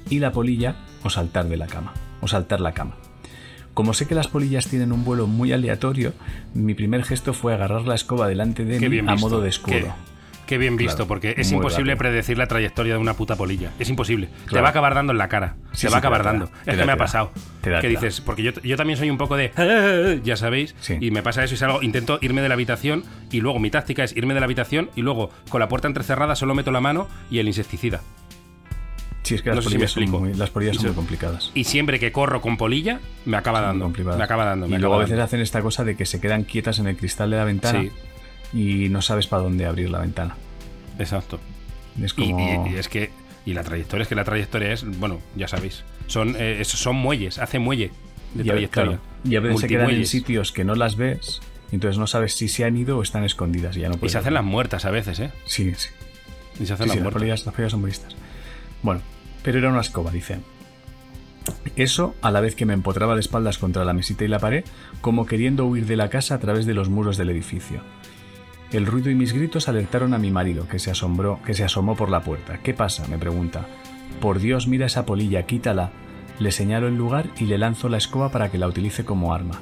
[0.09, 2.95] y la polilla o saltar de la cama, o saltar la cama.
[3.73, 6.13] Como sé que las polillas tienen un vuelo muy aleatorio,
[6.53, 9.29] mi primer gesto fue agarrar la escoba delante de Qué mí bien a visto.
[9.29, 9.75] modo de escudo.
[9.77, 9.85] Qué,
[10.47, 12.09] qué bien visto, Claro, porque es imposible rápido.
[12.09, 13.69] predecir la trayectoria de una puta polilla.
[13.77, 14.27] Es imposible.
[14.27, 14.63] Te Claro.
[14.63, 15.57] va a acabar dando en la cara.
[15.73, 16.45] Sí, te sí, va a te acabar da, te da.
[16.45, 16.47] dando.
[16.47, 17.31] Te es da, que me te ha pasado.
[17.61, 19.51] Te que te dices, porque yo, yo también soy un poco de.
[20.23, 20.73] Ya sabéis.
[20.79, 20.97] Sí.
[20.99, 21.83] Y me pasa eso y salgo.
[21.83, 25.03] Intento irme de la habitación y luego mi táctica es irme de la habitación y
[25.03, 28.01] luego con la puerta entrecerrada solo meto la mano y el insecticida.
[29.23, 30.95] Sí, es que No las sé si me polillas, son muy, las polillas son muy
[30.95, 31.51] complicadas.
[31.53, 34.17] Y siempre que corro con polilla, me acaba Son dando.
[34.17, 34.67] Me acaba dando.
[34.67, 35.23] me y luego a veces dando.
[35.25, 37.91] hacen esta cosa de que se quedan quietas en el cristal de la ventana Sí.
[38.85, 40.35] y no sabes para dónde abrir la ventana.
[40.99, 41.39] Exacto.
[42.01, 42.67] Es Y, como...
[42.67, 43.11] y- y es que.
[43.45, 44.85] Y la trayectoria es que la trayectoria es.
[44.99, 45.83] Bueno, ya sabéis.
[46.07, 47.37] Son, eh, son muelles.
[47.37, 47.91] Hace muelle
[48.33, 48.91] de y a, trayectoria.
[48.99, 52.33] claro, y a veces se quedan en sitios que no las ves, entonces no sabes
[52.35, 54.85] si se han ido o están escondidas y ya no Y se hacen las muertas
[54.85, 55.31] a veces, ¿eh?
[55.45, 55.89] Sí, sí.
[56.59, 57.13] Y se hacen Sí, las sí, las muertas.
[57.13, 58.15] polillas, las polillas son muy listas.
[58.87, 59.01] Bueno,
[59.43, 60.39] pero era una escoba, dice.
[61.75, 64.63] Eso, a la vez que me empotraba de espaldas contra la mesita y la pared,
[65.01, 67.81] como queriendo huir de la casa a través de los muros del edificio.
[68.71, 71.97] El ruido y mis gritos alertaron a mi marido, que se asombró, que se asomó
[71.97, 72.59] por la puerta.
[72.59, 73.05] ¿Qué pasa?
[73.09, 73.65] me pregunta.
[74.21, 75.91] Por Dios, mira esa polilla, quítala.
[76.39, 79.59] Le señalo el lugar y le lanzo la escoba para que la utilice como arma.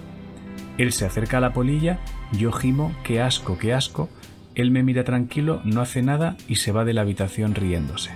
[0.78, 2.00] Él se acerca a la polilla,
[2.32, 4.08] yo gimo, qué asco, qué asco.
[4.54, 8.12] Él me mira tranquilo, no hace nada y se va de la habitación riéndose.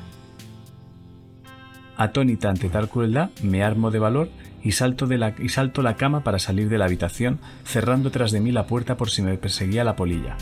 [1.99, 4.29] Atónita ante tal crueldad, me armo de valor
[4.63, 8.31] y salto, de la, y salto la cama para salir de la habitación, cerrando tras
[8.31, 10.37] de mí la puerta por si me perseguía la polilla.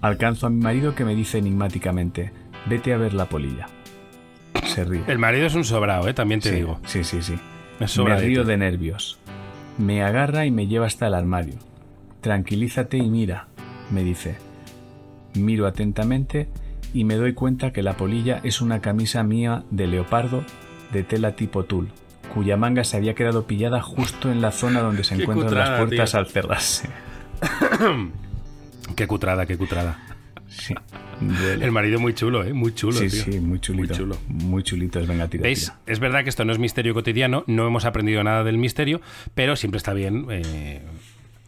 [0.00, 2.32] Alcanzo a mi marido que me dice enigmáticamente,
[2.64, 3.66] vete a ver la polilla.
[4.64, 5.02] Se ríe.
[5.06, 6.14] El marido es un sobrado, ¿eh?
[6.14, 6.80] También te sí, digo.
[6.86, 7.34] Sí, sí, sí.
[7.78, 9.18] Es Me río de nervios.
[9.76, 11.56] Me agarra y me lleva hasta el armario.
[12.22, 13.48] Tranquilízate y mira,
[13.90, 14.36] me dice.
[15.34, 16.48] Miro atentamente
[16.94, 20.44] y me doy cuenta que la polilla es una camisa mía de leopardo
[20.92, 21.88] de tela tipo tul,
[22.34, 25.80] cuya manga se había quedado pillada justo en la zona donde se encuentran cutrada, las
[25.80, 26.20] puertas tío.
[26.20, 26.88] al cerrarse.
[28.96, 29.98] Qué cutrada, qué cutrada.
[30.48, 30.74] Sí.
[31.60, 32.52] El marido muy chulo, ¿eh?
[32.52, 33.22] Muy chulo, sí, tío.
[33.22, 33.88] sí, muy chulito.
[33.88, 34.16] Muy chulo.
[34.28, 35.66] Muy chulito es venga, tira, ¿Veis?
[35.66, 35.78] tira.
[35.86, 39.00] Es verdad que esto no es misterio cotidiano, no hemos aprendido nada del misterio,
[39.34, 40.82] pero siempre está bien eh,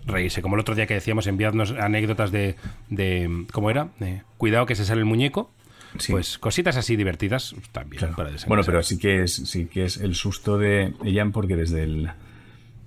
[0.06, 0.42] reírse.
[0.42, 2.56] Como el otro día que decíamos, enviadnos anécdotas de,
[2.88, 3.88] de ¿cómo era?
[4.36, 5.50] Cuidado que se sale el muñeco.
[5.98, 6.12] Sí.
[6.12, 8.00] Pues cositas así divertidas también.
[8.00, 8.14] Claro.
[8.16, 8.30] para.
[8.46, 12.10] Bueno, pero sí que es sí que es el susto de ella porque desde el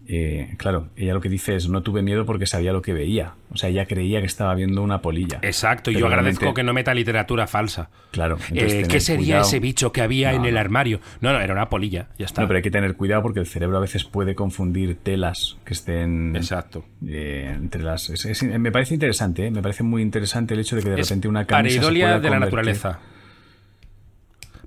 [0.07, 3.33] eh, claro, ella lo que dice es no tuve miedo porque sabía lo que veía.
[3.51, 5.39] O sea, ella creía que estaba viendo una polilla.
[5.41, 7.89] Exacto, y yo agradezco realmente- que no meta literatura falsa.
[8.11, 8.37] Claro.
[8.53, 9.41] Eh, ¿Qué sería cuidado.
[9.47, 10.99] ese bicho que había No, en el armario?
[11.21, 12.41] No, no, era una polilla, ya está.
[12.41, 15.73] No, pero hay que tener cuidado porque el cerebro a veces puede confundir telas que
[15.73, 16.85] estén Exacto.
[17.07, 18.09] eh, entre las.
[18.09, 19.51] es- es- me parece interesante, ¿eh?
[19.51, 22.05] me parece muy interesante el hecho de que de Es repente una camisa se pareidolia
[22.07, 22.99] pueda de la naturaleza.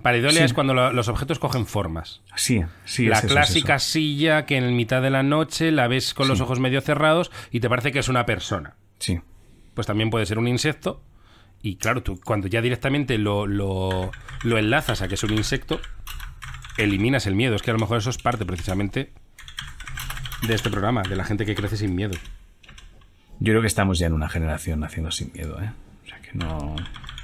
[0.02, 0.44] Pareidolia Sí.
[0.44, 2.22] es cuando lo- los objetos cogen formas.
[2.36, 3.86] Sí, sí, la es eso, es clásica eso.
[3.92, 7.60] silla que en mitad de la noche la ves con los ojos medio cerrados y
[7.60, 8.76] te parece que es una persona.
[8.98, 9.20] Sí,
[9.74, 11.02] Pues también puede ser un insecto.
[11.62, 14.10] Y claro, tú cuando ya directamente lo, lo,
[14.44, 15.80] lo enlazas a que es un insecto,
[16.78, 17.54] eliminas el miedo.
[17.54, 19.12] Es que a lo mejor eso es parte precisamente
[20.46, 22.14] de este programa, de la gente que crece sin miedo.
[23.38, 25.70] yo creo que estamos ya en una generación naciendo sin miedo, ¿eh?
[26.04, 26.76] O sea que no.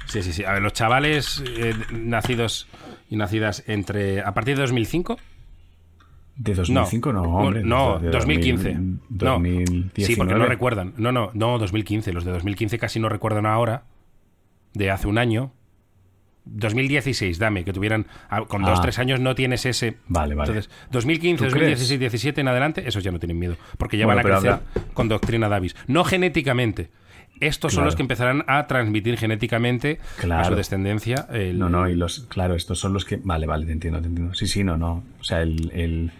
[0.07, 0.43] Sí, sí, sí.
[0.43, 2.67] A ver, los chavales eh, nacidos
[3.09, 4.21] y nacidas entre.
[4.21, 5.17] a partir de 2005.
[6.37, 7.63] De 2005 no, hombre.
[7.63, 8.77] No, de 2015.
[8.77, 9.31] 2000, No.
[9.33, 9.91] 2019.
[10.05, 10.93] Sí, porque no recuerdan.
[10.97, 12.13] No, no, no, 2015.
[12.13, 13.83] Los de 2015 casi no recuerdan ahora.
[14.73, 15.51] De hace un año.
[16.45, 18.05] 2016, dame, que tuvieran.
[18.29, 18.81] ah, Con dos, Ah.
[18.81, 19.97] tres años no tienes ese.
[20.07, 20.51] Vale, vale.
[20.51, 23.57] Entonces, 2015, ¿Tú 2016, 17 en adelante, esos ya no tienen miedo.
[23.77, 24.59] Porque ya Bueno, van a crecer
[24.93, 25.75] con doctrina Davis.
[25.87, 26.89] No genéticamente.
[27.39, 29.99] Estos son los que empezarán a transmitir genéticamente
[30.31, 31.27] a su descendencia.
[31.31, 33.19] el- No, no, y los, claro, estos son los que.
[33.23, 34.33] Vale, vale, te entiendo, te entiendo.
[34.33, 35.03] Sí, sí, no, no.
[35.19, 35.71] O sea, el.
[35.73, 36.11] el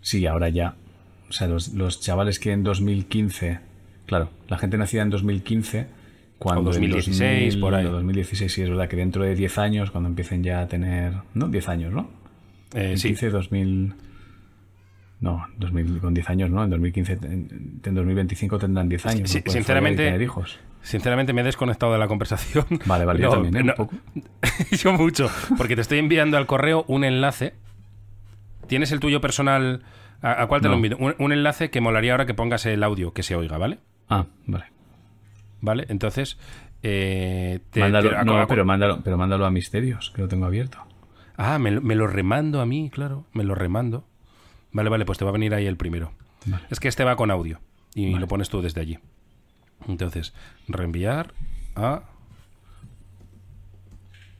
[0.00, 0.74] sí, ahora ya.
[1.28, 3.58] O sea, los, los chavales que en 2015.
[4.06, 5.86] Claro, la gente nacida en 2015.
[6.38, 7.86] Cuando O 2016, en 2000, por ahí.
[7.86, 11.12] o 2016, sí, es verdad que dentro de 10 años, cuando empiecen ya a tener.
[11.34, 11.48] ¿No?
[11.48, 12.10] 10 años, ¿no?
[12.74, 13.08] eh, sí.
[13.08, 13.94] 15, 2000.
[15.20, 16.62] No, 2000, con 10 años, ¿no?
[16.64, 19.30] En 2015, en, en 2025 tendrán 10 años.
[19.30, 20.58] Sí, no sinceramente- tener hijos.
[20.82, 22.64] Sinceramente me he desconectado de la conversación.
[22.86, 23.62] Vale, vale, yo también, ¿eh?
[23.64, 23.94] no, Un poco.
[24.70, 25.28] yo mucho.
[25.56, 27.54] Porque te estoy enviando al correo un enlace.
[28.68, 29.82] ¿Tienes el tuyo personal?
[30.22, 30.96] ¿A, a cuál te lo envío?
[30.98, 33.78] Un, un enlace que molaría ahora que pongas el audio, que se oiga, ¿vale?
[34.08, 34.66] Ah, vale.
[35.60, 35.86] ¿Vale?
[35.88, 36.38] Entonces.
[36.82, 40.78] eh, te- Mándalo, te- a- pero mándalo, pero mándalo a Misterios, que lo tengo abierto.
[41.36, 43.24] Ah, me lo remando a mí, claro.
[43.32, 44.04] Me lo remando.
[44.76, 46.12] Vale, vale, pues te va a venir ahí el primero.
[46.44, 46.62] Vale.
[46.68, 47.60] Es que este va con audio.
[47.94, 48.20] Y Vale.
[48.20, 48.98] lo pones tú desde allí.
[49.88, 50.34] Entonces,
[50.68, 51.32] reenviar
[51.74, 52.02] a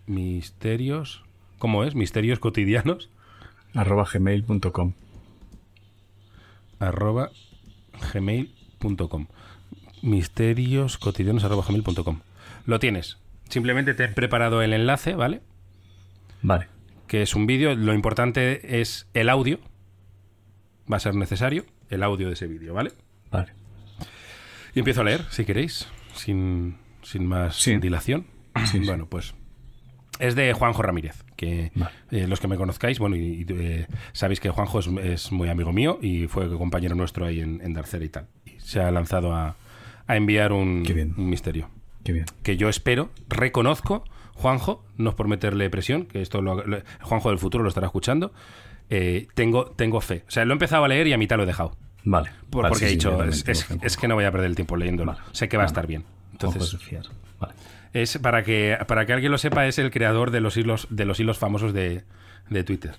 [0.04, 1.24] misterios.
[1.58, 1.94] ¿Cómo es?
[1.94, 3.08] Misterios cotidianos.
[3.74, 4.92] arroba gmail.com.
[6.80, 7.30] arroba
[8.12, 9.26] gmail.com
[10.02, 12.20] misterios cotidianos arroba gmail.com
[12.66, 13.16] lo tienes
[13.48, 15.40] simplemente te he preparado el enlace vale
[16.42, 16.68] Vale.
[17.06, 19.58] que es un vídeo lo importante es el audio
[20.90, 22.92] va a ser necesario el audio de ese vídeo vale
[23.30, 23.52] Vale.
[24.74, 27.76] y empiezo a leer si queréis sin, sin más Sí.
[27.78, 28.26] dilación
[28.66, 28.86] Sí, sí.
[28.86, 29.34] bueno pues
[30.18, 31.92] es de Juanjo Ramírez, que Vale.
[32.10, 35.50] eh, los que me conozcáis, bueno, y, y, eh, sabéis que Juanjo es, es muy
[35.50, 38.26] amigo mío y fue compañero nuestro ahí en, en Darcera y tal.
[38.46, 39.56] Y se ha lanzado a,
[40.06, 40.84] a enviar un,
[41.18, 41.68] un misterio.
[42.02, 42.24] Qué bien.
[42.42, 47.28] Que yo espero, reconozco, Juanjo, no es por meterle presión, que esto lo, lo- Juanjo
[47.28, 48.32] del futuro lo estará escuchando,
[48.90, 50.24] eh, tengo, tengo fe.
[50.26, 51.76] O sea, lo he empezado a leer y a mitad lo he dejado.
[52.04, 52.30] Vale.
[52.50, 53.30] Por- Vale, porque sí, he dicho, también
[53.82, 55.12] es, que no voy a perder el tiempo leyéndolo.
[55.12, 55.24] Vale.
[55.32, 56.04] Sé que va a estar bien.
[56.32, 57.10] Entonces, es.
[57.40, 57.54] Vale.
[58.22, 61.18] para que, para que alguien lo sepa, es el creador de los hilos, de los
[61.18, 62.04] hilos famosos de,
[62.50, 62.94] de Twitter.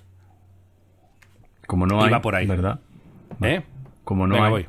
[1.66, 2.10] Como no Y hay.
[2.10, 2.46] va por ahí.
[2.46, 2.80] ¿Verdad?
[3.42, 3.62] ¿Eh?
[4.04, 4.52] Como no Venga, hay.
[4.52, 4.66] voy.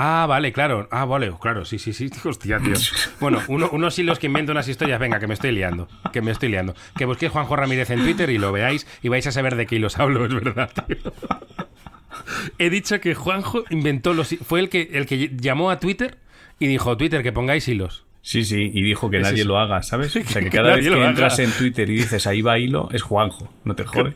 [0.00, 0.86] Ah, vale, claro.
[0.92, 2.08] Ah, vale, claro, sí, sí, sí.
[2.24, 2.74] Hostia, tío.
[3.18, 5.00] Bueno, uno- unos hilos que inventan unas historias.
[5.00, 5.88] Venga, que me estoy liando.
[6.12, 6.74] Que me estoy liando.
[6.96, 9.74] Que busquéis Juanjo Ramírez en Twitter y lo veáis y vais a saber de qué
[9.76, 10.96] hilos hablo, es verdad, tío.
[12.58, 16.18] He dicho que Juanjo inventó los Fue el que, el que llamó a Twitter
[16.60, 18.04] y dijo, Twitter, que pongáis hilos.
[18.22, 20.14] Sí, sí, y dijo que nadie es- lo haga, ¿sabes?
[20.14, 23.02] O sea, que cada vez que entras en Twitter y dices ahí va hilo, es
[23.02, 24.12] Juanjo, no te jode.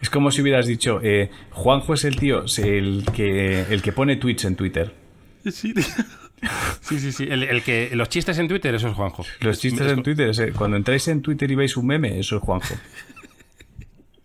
[0.00, 3.92] Es como si hubieras dicho, eh, Juanjo es el tío, es el que, el que
[3.92, 4.92] pone tweets en Twitter.
[5.50, 5.74] Sí,
[6.80, 7.12] sí, sí.
[7.12, 7.24] sí.
[7.28, 9.24] El, el que, los chistes en Twitter, eso es Juanjo.
[9.40, 12.18] Los Es- chistes es- en Twitter, ese- cuando entráis en Twitter y veis un meme,
[12.18, 12.74] eso es Juanjo.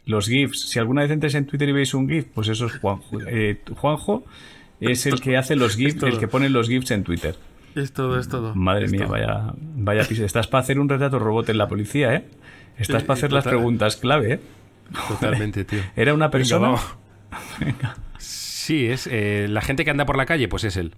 [0.05, 2.73] Los GIFs, si alguna vez entráis en Twitter y veis un GIF, pues eso es
[2.79, 3.19] Juanjo.
[3.27, 4.25] Eh, Juanjo
[4.79, 7.35] es el que hace los GIFs, el que pone los GIFs en Twitter.
[7.75, 8.55] Es todo, es todo.
[8.55, 9.11] Madre Es mía, todo.
[9.11, 12.25] vaya, vaya pis- Estás para hacer un retrato robot en la policía, ¿eh?
[12.77, 14.39] Estás para hacer las preguntas clave, ¿eh?
[15.07, 15.79] Totalmente, tío.
[15.95, 16.67] ¿Era una Venga, persona?
[16.69, 16.81] vamos.
[18.17, 20.93] Sí, es eh, la gente que anda por la calle, pues es él.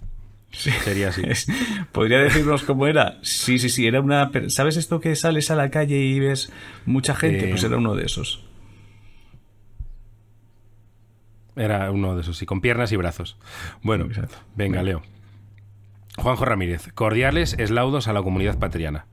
[0.83, 1.23] Sería así.
[1.91, 3.17] ¿Podría decirnos cómo era?
[3.21, 4.29] Sí, sí, sí, era una...
[4.47, 6.51] ¿Sabes esto que sales a la calle y ves
[6.85, 7.45] mucha gente?
[7.45, 8.43] Eh, Pues era uno de esos.
[11.55, 13.37] Era uno de esos, sí, con piernas y brazos.
[13.83, 14.37] Bueno, Exacto.
[14.55, 15.01] venga, Leo.
[16.17, 19.05] Juanjo Ramírez, cordiales eslaudos a la comunidad patriana.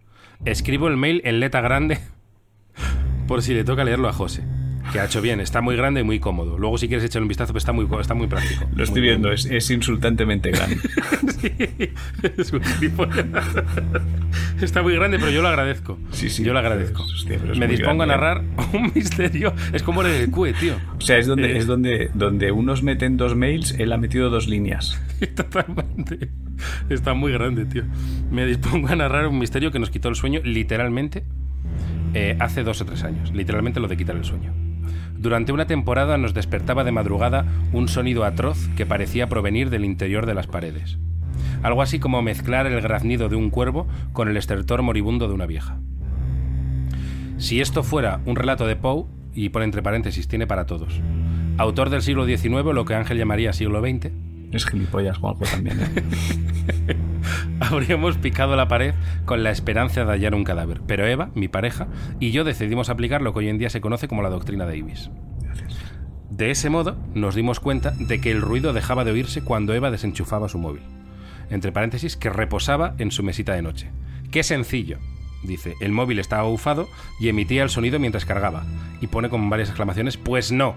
[0.44, 1.98] Escribo el mail en letra grande
[3.28, 4.44] por si le toca leerlo a José.
[4.92, 6.56] Que ha hecho bien, está muy grande y muy cómodo.
[6.58, 8.66] Luego, si quieres echarle un vistazo, pues está muy, está muy práctico.
[8.74, 10.76] Lo estoy Muy- viendo, es, es insultantemente grande.
[12.36, 12.60] Es un.
[14.60, 15.98] Está muy grande, pero yo lo agradezco.
[16.10, 16.42] Sí, sí.
[16.42, 17.02] Yo lo agradezco.
[17.04, 19.52] Hostia, pero es Me dispongo grande, a narrar un misterio.
[19.72, 20.74] Es como el CUE, tío.
[20.96, 21.58] O sea, es donde, Eh.
[21.58, 25.00] es donde, donde unos meten dos mails, él ha metido dos líneas.
[25.36, 26.28] Totalmente.
[26.88, 27.84] Está muy grande, tío.
[28.32, 31.22] Me dispongo a narrar un misterio que nos quitó el sueño, literalmente,
[32.14, 33.32] eh, hace dos o tres años.
[33.32, 34.52] Literalmente lo de quitar el sueño.
[35.18, 40.26] Durante una temporada nos despertaba de madrugada un sonido atroz que parecía provenir del interior
[40.26, 40.98] de las paredes.
[41.62, 45.46] Algo así como mezclar el graznido de un cuervo con el estertor moribundo de una
[45.46, 45.80] vieja.
[47.38, 51.00] Si esto fuera un relato de Poe, y pone entre paréntesis, tiene para todos.
[51.58, 54.10] Autor del siglo XIX, lo que Ángel llamaría siglo XX,
[54.52, 55.78] Es gilipollas, Juanjo, también.
[55.80, 56.96] ¿eh?
[57.60, 61.88] Habríamos picado la pared con la esperanza de hallar un cadáver, pero Eva, mi pareja,
[62.20, 65.10] y yo decidimos aplicar lo que hoy en día se conoce como la doctrina Davis.
[66.30, 69.90] De ese modo, nos dimos cuenta de que el ruido dejaba de oírse cuando Eva
[69.90, 70.82] desenchufaba su móvil.
[71.50, 73.90] Entre paréntesis, que reposaba en su mesita de noche.
[74.30, 74.98] ¡Qué sencillo!
[75.42, 76.88] Dice, el móvil estaba bufado
[77.20, 78.64] y emitía el sonido mientras cargaba.
[79.00, 80.76] Y pone con varias exclamaciones, pues no.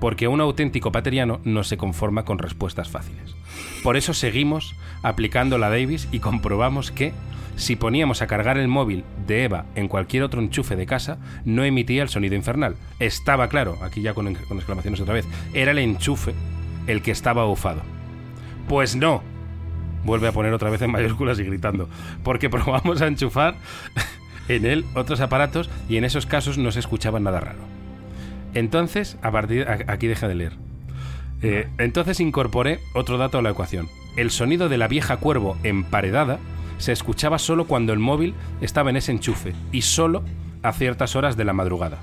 [0.00, 3.34] Porque un auténtico pateriano no se conforma con respuestas fáciles.
[3.82, 7.12] Por eso seguimos aplicando la Davis y comprobamos que
[7.58, 11.64] si poníamos a cargar el móvil de Eva en cualquier otro enchufe de casa, no
[11.64, 12.76] emitía el sonido infernal.
[13.00, 16.34] Estaba claro, aquí ya con, exclamaciones otra vez, era el enchufe
[16.86, 17.82] el que estaba bufado.
[18.68, 19.22] Pues no,
[20.04, 21.88] vuelve a poner otra vez en mayúsculas y gritando,
[22.22, 23.56] porque probamos a enchufar
[24.48, 27.77] en él otros aparatos y en esos casos no se escuchaba nada raro.
[28.54, 30.52] Entonces, a partir aquí deja de leer.
[31.42, 33.88] Eh, entonces incorporé otro dato a la ecuación.
[34.16, 36.38] El sonido de la vieja cuervo emparedada
[36.78, 40.22] se escuchaba solo cuando el móvil estaba en ese enchufe y solo
[40.62, 42.00] a ciertas horas de la madrugada.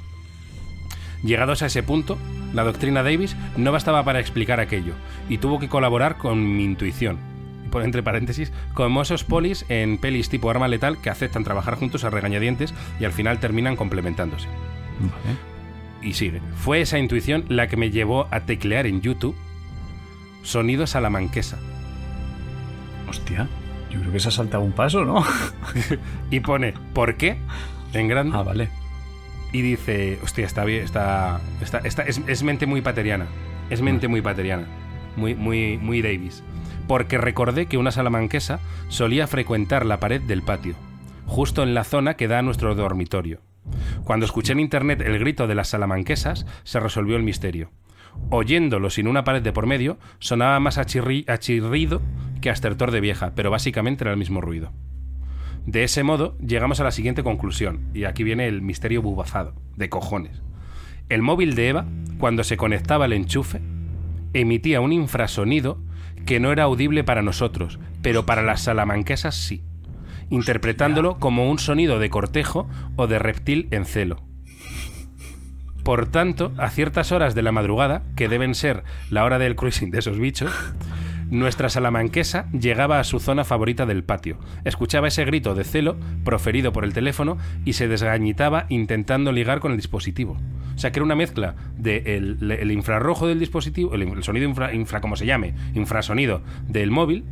[1.23, 2.17] Llegados a ese punto,
[2.53, 4.93] la doctrina Davis no bastaba para explicar aquello
[5.27, 7.17] y tuvo que colaborar con mi intuición.
[7.71, 12.03] Por entre paréntesis, como esos polis en pelis tipo arma letal que aceptan trabajar juntos
[12.03, 14.47] a regañadientes y al final terminan complementándose.
[16.06, 16.39] Y sigue.
[16.56, 19.36] Fue esa intuición la que me llevó a teclear en YouTube
[20.44, 21.58] sonido salamanquesa.
[23.10, 23.50] Hostia.
[23.89, 25.24] Yo creo que se ha saltado un paso, ¿no?
[26.32, 27.38] y pone, ¿por qué?
[27.94, 28.38] En grande.
[28.38, 28.70] Ah, vale.
[29.52, 31.41] Y dice, hostia, está bien, está.
[31.62, 33.26] está, está es, es, mente muy pateriana.
[33.72, 34.68] Es mente muy pateriana.
[35.15, 36.44] Muy, muy, muy Davis.
[36.88, 40.76] Porque recordé que una salamanquesa solía frecuentar la pared del patio,
[41.26, 43.39] justo en la zona que da a nuestro dormitorio.
[44.04, 47.71] Cuando escuché en internet el grito de las salamanquesas, se resolvió el misterio.
[48.30, 52.01] Oyéndolo sin una pared de por medio, sonaba más achirri achirrido
[52.41, 54.71] que astertor de vieja, pero básicamente era el mismo ruido.
[55.65, 59.89] De ese modo, llegamos a la siguiente conclusión, y aquí viene el misterio bubazado, de
[59.89, 60.43] cojones.
[61.10, 61.86] El móvil de Eva,
[62.19, 63.62] cuando se conectaba al enchufe,
[64.34, 65.80] emitía un infrasonido
[66.25, 69.63] que no era audible para nosotros, pero para las salamanquesas sí,
[70.29, 74.23] interpretándolo como un sonido de cortejo o de reptil en celo.
[75.83, 79.91] Por tanto, a ciertas horas de la madrugada, que deben ser la hora del cruising
[79.91, 80.51] de esos bichos,
[81.29, 86.71] nuestra salamanquesa llegaba a su zona favorita del patio, escuchaba ese grito de celo proferido
[86.71, 90.38] por el teléfono y se desgañitaba intentando ligar con el dispositivo.
[90.75, 94.47] O sea que era una mezcla del de el infrarrojo del dispositivo, el, el sonido
[94.47, 97.25] infra, infra, como se llame, infrasonido del móvil,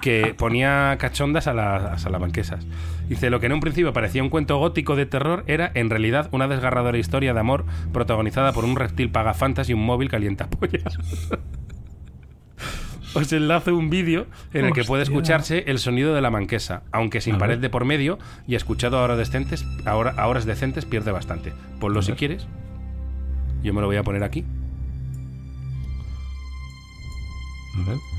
[0.00, 2.66] que ponía cachondas a las salamanquesas.
[3.08, 6.28] Dice, lo que en un principio parecía un cuento gótico de terror era en realidad
[6.32, 10.98] una desgarradora historia de amor protagonizada por un reptil pagafantas y un móvil calientapollas.
[13.14, 17.22] Os enlazo un vídeo en el que puede escucharse el sonido de la manquesa, aunque
[17.22, 21.54] sin pared de por medio y escuchado a horas decentes, a horas decentes pierde bastante.
[21.80, 22.46] Ponlo si quieres.
[23.62, 24.44] Yo me lo voy a poner aquí.
[27.74, 28.17] A ver.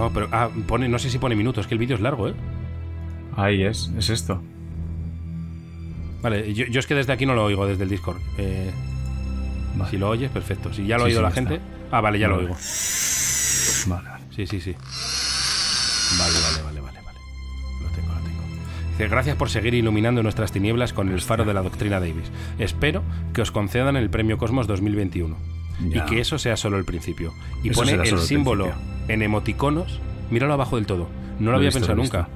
[0.00, 2.34] Oh, pero, ah, pone, no sé si pone minutos, que el vídeo es largo, ¿eh?
[3.36, 4.40] Ahí es, es esto.
[6.22, 8.16] Vale, yo, yo, es que desde aquí no lo oigo, desde el Discord.
[8.38, 8.70] Eh,
[9.74, 9.90] vale.
[9.90, 10.72] Si lo oyes, perfecto.
[10.72, 11.54] Si ya lo ha sí, oído sí, la gente.
[11.56, 11.98] Está.
[11.98, 12.42] Ah, vale, ya vale.
[12.42, 12.58] lo oigo.
[13.88, 14.08] Vale.
[14.34, 14.74] Sí, sí, sí.
[16.18, 17.18] Vale, vale, vale, vale, vale.
[17.82, 18.42] Lo tengo, lo tengo.
[18.92, 22.32] Dice, gracias por seguir iluminando nuestras tinieblas con el faro de la doctrina Davis.
[22.58, 23.02] Espero
[23.34, 25.59] que os concedan el premio Cosmos 2021.
[25.88, 26.04] Ya.
[26.04, 27.32] Y que eso sea solo el principio.
[27.62, 28.72] Y eso pone el símbolo
[29.08, 30.00] el en emoticonos.
[30.30, 31.08] Míralo abajo del todo.
[31.38, 32.28] No lo, lo había visto, pensado nunca.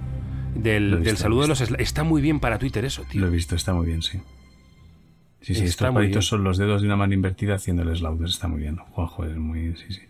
[0.54, 1.60] Del, visto, del saludo de los...
[1.60, 3.20] Está muy bien para Twitter eso, tío.
[3.20, 4.20] Lo he visto, está muy bien, sí.
[5.44, 8.26] Sí, sí, Está estos palitos son los dedos de una mano invertida haciendo el slaughter.
[8.26, 8.76] Está muy bien.
[8.76, 9.76] Juanjo es muy.
[9.76, 10.00] Sí, sí.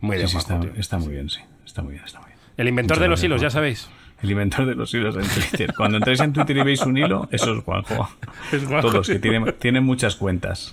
[0.00, 0.80] Muy de Sí, sí, majo, está, tío.
[0.80, 1.40] está muy bien, sí.
[1.66, 2.38] Está muy bien, está muy bien.
[2.56, 3.90] El inventor Muchas de los gracias, hilos, ya sabéis.
[4.22, 5.74] El inventor de los hilos en Twitter.
[5.76, 8.08] Cuando entráis en Twitter y veis un hilo, eso es Juanjo.
[8.52, 9.12] Es Juanjo, Todos, sí.
[9.12, 10.72] que tienen, tienen muchas cuentas.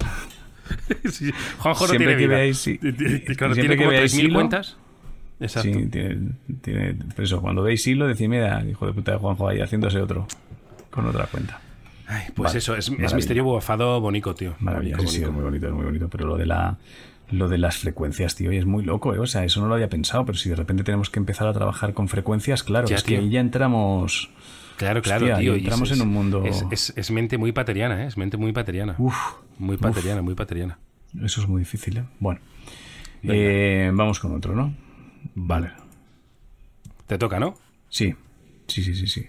[1.12, 2.36] Sí, Juanjo no Siempre tiene que vida.
[2.38, 2.78] veáis, sí.
[2.78, 4.78] Claro, Siempre tiene como veáis 3.000 hilo- cuentas.
[5.40, 5.70] Exacto.
[5.80, 6.18] Sí, tiene,
[6.62, 10.00] tiene, por eso, cuando veis hilo, decid, mira, hijo de puta de Juanjo ahí haciéndose
[10.02, 10.28] otro.
[10.90, 11.60] Con otra cuenta.
[12.08, 14.56] Ay, pues Vale, eso, es, misterio bufado bonico, tío.
[14.60, 15.34] Maravilla, Bonico, sí, bonico.
[15.34, 16.08] muy bonito, es muy bonito.
[16.10, 16.78] Pero lo de la
[17.32, 19.20] lo de las frecuencias, tío, y es muy loco, ¿eh?
[19.20, 21.54] O sea, eso no lo había pensado, pero si de repente tenemos que empezar a
[21.54, 23.18] trabajar con frecuencias, claro, Ya, es tío.
[23.18, 24.30] que ahí ya entramos.
[24.78, 25.56] Claro, claro, Hostia, tío.
[25.56, 28.08] y entramos es- en un mundo- Es, es- es mente muy pateriana, ¿eh?
[28.08, 28.96] Es mente muy pateriana.
[28.98, 29.16] Uf,
[29.58, 30.78] muy pateriana, muy pateriana.
[31.24, 32.04] eso es muy difícil, ¿eh?
[32.20, 32.42] Bueno,
[33.24, 34.74] eh, vamos con otro, ¿no?
[35.34, 35.72] Vale.
[37.08, 37.56] Te toca, ¿no?
[37.90, 38.14] Sí,
[38.68, 39.28] sí, sí, sí, sí.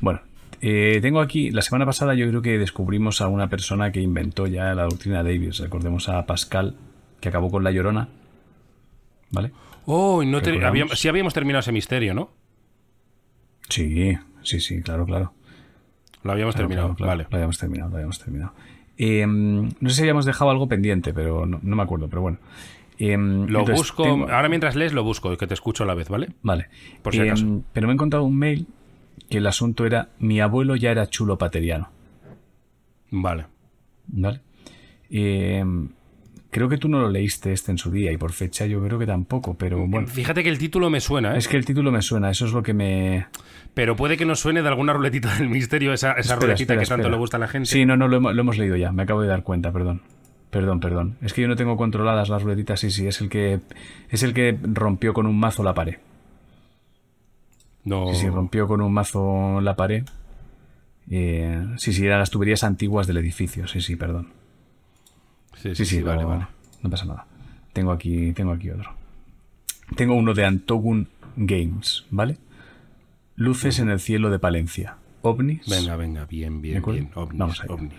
[0.00, 0.20] Bueno,
[0.60, 4.46] eh, tengo aquí, la semana pasada yo creo que descubrimos a una persona que inventó
[4.46, 5.58] ya la doctrina Davis.
[5.58, 6.76] Recordemos a Pascal,
[7.20, 8.08] que acabó con la llorona.
[9.30, 9.52] ¿Vale?
[9.86, 10.58] Oh, no te,
[10.96, 12.30] sí habíamos terminado ese misterio, ¿no?
[13.68, 14.16] Sí,
[14.46, 15.32] sí, sí, claro, claro.
[16.22, 17.08] Lo habíamos Claro, terminado, claro, claro.
[17.10, 17.26] vale.
[17.30, 18.52] Lo habíamos terminado, lo habíamos terminado.
[18.98, 22.38] Eh, no sé si habíamos dejado algo pendiente, pero no, no me acuerdo, pero bueno.
[22.98, 24.02] Eh, Lo entonces, busco.
[24.04, 26.30] tengo- Ahora mientras lees, lo busco, que te escucho a la vez, ¿vale?
[26.42, 26.68] Vale.
[27.02, 27.62] Por si Eh, acaso.
[27.72, 28.66] pero me he encontrado un mail
[29.28, 31.90] que el asunto era mi abuelo ya era chulo pateriano.
[33.10, 33.46] Vale.
[34.08, 34.40] ¿Vale?
[35.10, 35.64] Eh,
[36.50, 38.98] creo que tú no lo leíste este en su día y por fecha yo creo
[38.98, 40.06] que tampoco, pero bueno.
[40.06, 41.38] Fíjate que el título me suena, ¿eh?
[41.38, 43.26] Es que el título me suena, eso es lo que me...
[43.74, 46.80] Pero puede que nos suene de alguna ruletita del misterio, esa, esa Espera, ruletita espera,
[46.80, 47.68] que tanto le gusta a la gente.
[47.68, 50.02] Sí, no, no, lo hemos, lo hemos leído ya, me acabo de dar cuenta, perdón.
[50.50, 51.18] Perdón, perdón.
[51.20, 53.60] Es que yo no tengo controladas las ruletitas, sí, sí, es el que
[54.08, 55.96] es el que rompió con un mazo la pared.
[57.84, 58.14] No.
[58.14, 60.04] Sí, sí, rompió con un mazo la pared.
[61.10, 64.28] Eh, sí, sí, eran las tuberías antiguas del edificio, sí, sí, perdón.
[65.62, 66.46] Sí, Sí, sí, vale, vale.
[66.82, 67.26] No pasa nada.
[67.72, 68.90] Tengo aquí, tengo aquí otro.
[69.96, 72.38] Tengo uno de Antogun Games, ¿vale?
[73.34, 74.96] Luces en el cielo de Palencia.
[75.22, 75.68] OVNIs.
[75.68, 77.10] Venga, venga, bien, ¿De bien, bien.
[77.14, 77.74] Ovnis, Vamos allá.
[77.74, 77.94] ovnis.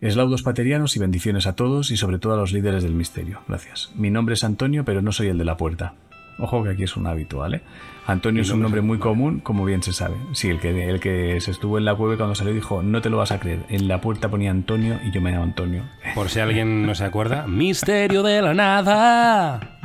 [0.00, 3.40] Eslaudos paterianos y bendiciones a todos y sobre todo a los líderes del misterio.
[3.48, 3.92] Gracias.
[3.96, 5.94] Mi nombre es Antonio, pero no soy el de la puerta.
[6.38, 7.62] Ojo que aquí es un habitual, ¿eh?
[8.06, 10.16] Antonio es un nombre muy común, como bien se sabe.
[10.32, 13.08] Sí, el que, el que se estuvo en la cueva cuando salió dijo, no te
[13.08, 13.60] lo vas a creer.
[13.68, 15.84] En la puerta ponía Antonio y yo me llamo Antonio.
[16.14, 19.78] Por si alguien no se acuerda, Misterio de la Nada.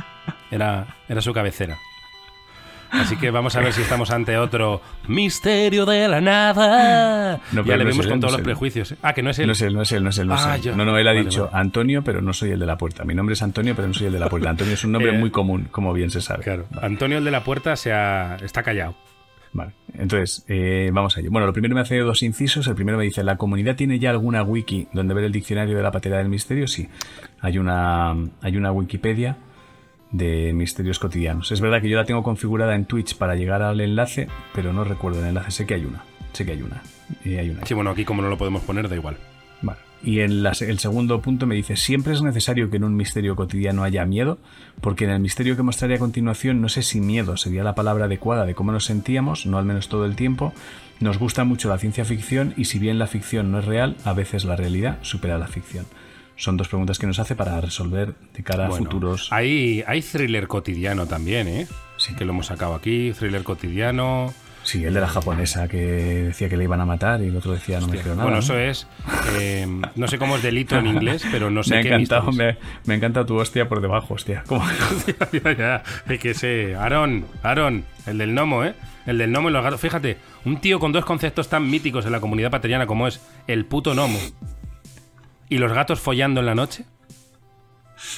[0.50, 1.78] Era, era su cabecera.
[2.90, 7.40] Así que vamos a ver si estamos ante otro Misterio de la Nada.
[7.52, 8.44] No, ya le no es vemos él, con todos es los él.
[8.44, 8.92] prejuicios.
[8.92, 8.96] ¿eh?
[9.02, 9.46] Ah, que no es él.
[9.46, 10.62] No es él, no es él, no es él, no es Ah, él.
[10.62, 11.56] yo- No, no, él ha vale, dicho vale.
[11.60, 13.04] Antonio, pero no soy el de la puerta.
[13.04, 14.50] Mi nombre es Antonio, pero no soy el de la puerta.
[14.50, 16.42] Antonio es un nombre Eh, muy común, como bien se sabe.
[16.42, 16.66] Claro.
[16.82, 18.94] Antonio, el de la puerta, se ha- está callado.
[19.52, 21.28] Vale, entonces, eh, vamos allá.
[21.28, 22.68] Bueno, lo primero me hace dos incisos.
[22.68, 25.82] El primero me dice, ¿la comunidad tiene ya alguna wiki donde ver el diccionario de
[25.82, 26.68] la patera del misterio?
[26.68, 26.88] Sí,
[27.40, 28.10] hay una,
[28.42, 29.36] hay una Wikipedia
[30.12, 31.52] de misterios cotidianos.
[31.52, 34.84] Es verdad que yo la tengo configurada en Twitch para llegar al enlace, pero no
[34.84, 35.50] recuerdo el enlace.
[35.52, 36.02] Sé que hay una,
[36.32, 36.82] sé que hay una.
[37.24, 37.64] Eh, hay una.
[37.66, 39.16] Sí, bueno, aquí como no lo podemos poner, da igual.
[39.62, 39.78] Vale.
[40.02, 43.36] Y en la- el segundo punto me dice, siempre es necesario que en un misterio
[43.36, 44.38] cotidiano haya miedo,
[44.80, 48.06] porque en el misterio que mostraré a continuación no sé si miedo sería la palabra
[48.06, 50.54] adecuada de cómo nos sentíamos, no al menos todo el tiempo.
[51.00, 54.12] Nos gusta mucho la ciencia ficción y si bien la ficción no es real, a
[54.14, 55.84] veces la realidad supera la ficción.
[56.40, 59.30] Son dos preguntas que nos hace para resolver de cara a futuros.
[59.30, 61.66] Hay, hay thriller cotidiano también, ¿eh?
[61.98, 62.14] Sí.
[62.14, 64.32] Que lo hemos sacado aquí, thriller cotidiano.
[64.62, 67.52] Sí, el de la japonesa que decía que le iban a matar y el otro
[67.52, 68.22] decía no me creo nada.
[68.22, 68.42] bueno, ¿no?
[68.42, 68.86] eso es.
[69.38, 69.66] eh,
[69.96, 72.56] no sé cómo es delito en inglés, pero no sé me ha qué encantado, me,
[72.86, 74.42] me encanta tu hostia por debajo, hostia.
[74.46, 74.64] ¿Cómo?
[75.44, 76.74] ya, ya, es que sé.
[76.74, 78.74] Aarón, Aarón, el del gnomo, ¿eh?
[79.04, 79.78] El del gnomo y los gatos.
[79.80, 80.16] Fíjate,
[80.46, 83.92] un tío con dos conceptos tan míticos en la comunidad pateriana como es el puto
[83.92, 84.18] gnomo
[85.50, 86.84] y los gatos follando en la noche.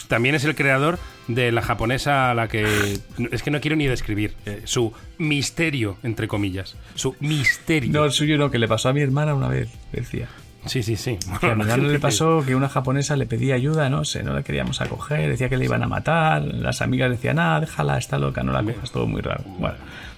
[0.07, 3.01] También es el creador de la japonesa a la que.
[3.33, 4.35] Es que no quiero ni describir.
[4.47, 6.76] eh, su misterio, entre comillas.
[6.95, 7.91] Su misterio.
[7.93, 10.28] No, el suyo no, que le pasó a mi hermana una vez, decía.
[10.66, 11.18] Sí, sí, sí.
[11.41, 14.22] Que a mi Bueno, gente le pasó que una japonesa le pedía ayuda, no sé,
[14.22, 17.99] no la queríamos acoger, decía que le iban a matar, las amigas decían, ah, déjala,
[17.99, 19.43] está loca, no la cojas, todo muy raro.
[19.59, 19.76] Bueno,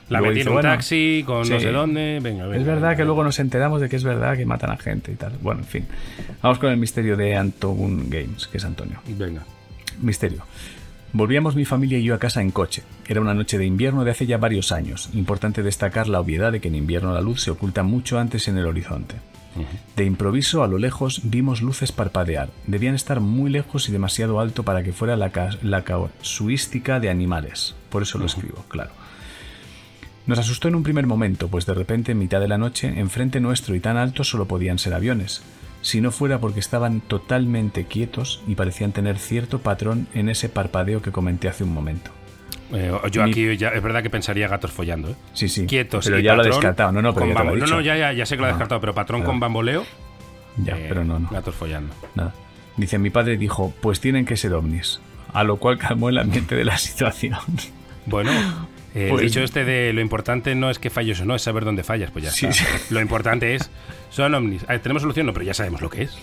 [0.08, 2.20] La metí en un bueno, taxi con no sé dónde.
[2.22, 2.56] Venga, venga.
[2.58, 2.96] Es verdad venga.
[2.96, 5.32] que luego nos enteramos de que es verdad que matan a gente y tal.
[5.40, 5.86] Bueno, en fin.
[6.42, 9.00] Vamos con el misterio de Antogun Games, que es Antonio.
[9.08, 9.42] Venga.
[10.02, 10.42] Misterio.
[11.12, 12.82] Volvíamos mi familia y yo a casa en coche.
[13.06, 15.10] Era una noche de invierno de hace ya varios años.
[15.14, 18.58] Importante destacar la obviedad de que en invierno la luz se oculta mucho antes en
[18.58, 19.14] el horizonte.
[19.94, 22.48] De improviso, a lo lejos, vimos luces parpadear.
[22.66, 27.08] Debían estar muy lejos y demasiado alto para que fuera la, ca- la casuística de
[27.10, 27.76] animales.
[27.88, 28.90] Por eso lo escribo, claro.
[30.26, 33.40] Nos asustó en un primer momento, pues de repente, en mitad de la noche, enfrente
[33.40, 35.42] nuestro y tan alto solo podían ser aviones.
[35.82, 41.02] Si no fuera porque estaban totalmente quietos y parecían tener cierto patrón en ese parpadeo
[41.02, 42.10] que comenté hace un momento.
[42.72, 45.14] Eh, yo Mi- aquí ya es verdad que pensaría gatos follando, ¿eh?
[45.34, 45.66] Sí, sí.
[45.66, 46.06] Quietos.
[46.06, 46.90] Pero y ya lo he descartado.
[46.90, 48.46] No, no, pero ya te lo he No, no, ya, ya, ya sé que lo
[48.48, 49.32] he descartado, pero patrón Claro.
[49.32, 49.84] con bamboleo.
[50.56, 51.28] Ya, eh, pero no, no.
[51.28, 51.94] Gatos follando.
[52.14, 52.32] Nada.
[52.78, 55.00] Dice, mi padre dijo, pues tienen que ser ovnis.
[55.34, 57.38] A lo cual calmó el ambiente de la situación.
[58.06, 58.30] Bueno,
[58.94, 61.64] eh, Pues- dicho este de lo importante no es que falles o no, es saber
[61.64, 62.64] dónde fallas, pues ya Sí, está.
[62.78, 62.94] sí.
[62.94, 63.70] Lo importante es,
[64.10, 64.66] son ovnis.
[64.66, 65.26] Ver, ¿Tenemos solución?
[65.26, 66.14] No, pero ya sabemos lo que es.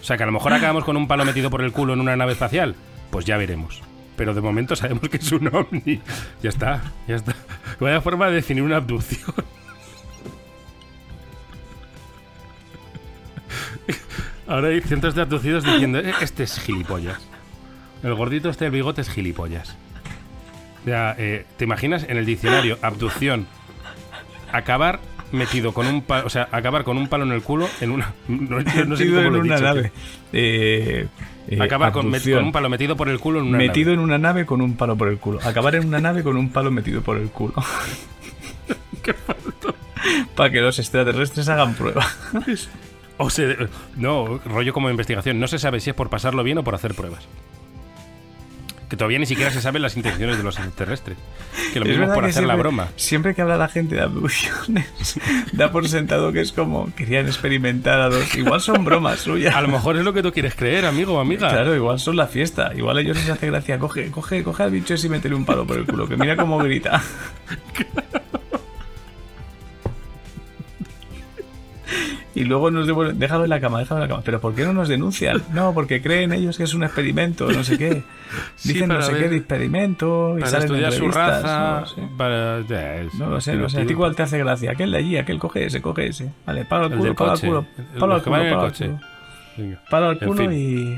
[0.00, 2.00] O sea, que a lo mejor acabamos con un palo metido por el culo en
[2.00, 2.76] una nave espacial.
[3.10, 3.82] Pues ya veremos.
[4.16, 6.00] Pero de momento sabemos que es un ovni.
[6.42, 7.34] Ya está, ya está.
[7.80, 9.34] Vaya forma de definir una abducción.
[14.46, 17.20] Ahora hay cientos de abducidos diciendo, "Eh, este es gilipollas.
[18.02, 19.76] El gordito este del bigote es gilipollas.
[20.86, 23.48] O sea, eh, ¿te imaginas en el diccionario abducción
[24.52, 25.00] acabar
[25.32, 28.14] metido con un palo, o sea, acabar con un palo en el culo en una
[28.28, 29.90] no, no sé cómo en lo una dicho, nave.
[30.32, 31.08] Eh,
[31.48, 33.94] eh, acabar con, con un palo metido por el culo en una metido nave.
[33.94, 35.40] en una nave con un palo por el culo.
[35.42, 37.54] Acabar en una nave con un palo metido por el culo.
[40.36, 42.06] Para que los extraterrestres hagan prueba.
[43.18, 43.56] O sea,
[43.96, 46.92] no, rollo como investigación, no se sabe si es por pasarlo bien o por hacer
[46.94, 47.26] pruebas.
[48.88, 51.16] Que todavía ni siquiera se saben las intenciones de los extraterrestres.
[51.72, 52.88] Que lo Es mismo por hacer la broma.
[52.96, 54.86] Siempre que habla la gente de abducciones,
[55.52, 58.34] da por sentado que es como querían experimentar a dos.
[58.36, 59.54] Igual son bromas suyas.
[59.54, 61.48] A lo mejor es lo que tú quieres creer, amigo o amiga.
[61.48, 62.72] Claro, igual son la fiesta.
[62.76, 63.78] Igual a ellos les hace gracia.
[63.78, 66.08] Coge, coge, coge al bicho ese y métele un palo por el culo.
[66.08, 67.02] Que mira cómo grita.
[72.36, 73.18] Y luego nos devuelven.
[73.18, 74.22] Déjalo en la cama, déjalo en la cama.
[74.24, 75.42] Pero ¿por qué no nos denuncian?
[75.54, 78.02] No, porque creen ellos que es un experimento, no sé qué.
[78.56, 80.34] Sí, Dicen no sé ver- qué de experimento.
[80.36, 81.70] Y Para salen en estudiar su raza.
[81.70, 82.02] No lo sé.
[82.18, 83.80] para- ya, es No lo sé, no sé.
[83.80, 84.72] A ti igual te hace gracia.
[84.72, 86.30] Aquel de allí, aquel coge ese, coge ese.
[86.44, 87.66] Vale, palo al culo, palo al culo.
[87.98, 88.98] Palo al culo, palo al culo.
[89.90, 90.96] Palo al culo y,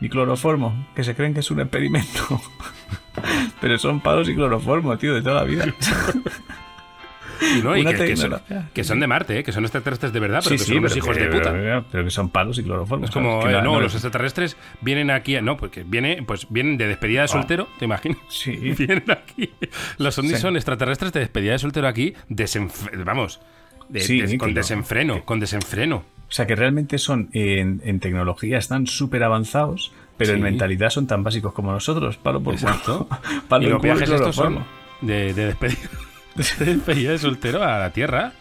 [0.00, 2.40] y cloroformo, que se creen que es un experimento.
[3.60, 5.66] Pero son palos y cloroformo, tío, de toda la vida.
[7.58, 8.68] Y no, y que, que son, tecnología.
[8.74, 9.42] que son de Marte, ¿eh?
[9.44, 11.52] que son extraterrestres de verdad, pero que son unos hijos de puta.
[11.52, 13.04] Pero, pero que son palos y cloroformo.
[13.04, 16.76] Es como, eh, no, no- los extraterrestres vienen aquí, a- no, porque viene, pues vienen
[16.76, 18.18] de despedida de soltero, ¿te imaginas?
[18.22, 18.26] Ah.
[18.28, 18.52] Sí.
[18.78, 19.50] Vienen aquí.
[19.98, 20.42] Los ovnis Sí.
[20.42, 22.14] son extraterrestres de despedida de soltero aquí,
[23.04, 23.40] vamos,
[23.88, 24.54] de- Sí, con no.
[24.54, 25.96] desenfreno, con desenfreno.
[26.28, 30.42] O sea, que realmente son, en, en tecnología están súper avanzados, pero en Sí.
[30.42, 32.16] mentalidad son tan básicos como nosotros.
[32.18, 33.08] Palo por Exacto.
[33.48, 34.64] Palo y los viajes estos son
[35.00, 35.78] de, de despedida.
[36.58, 38.32] De despedida de soltero a la tierra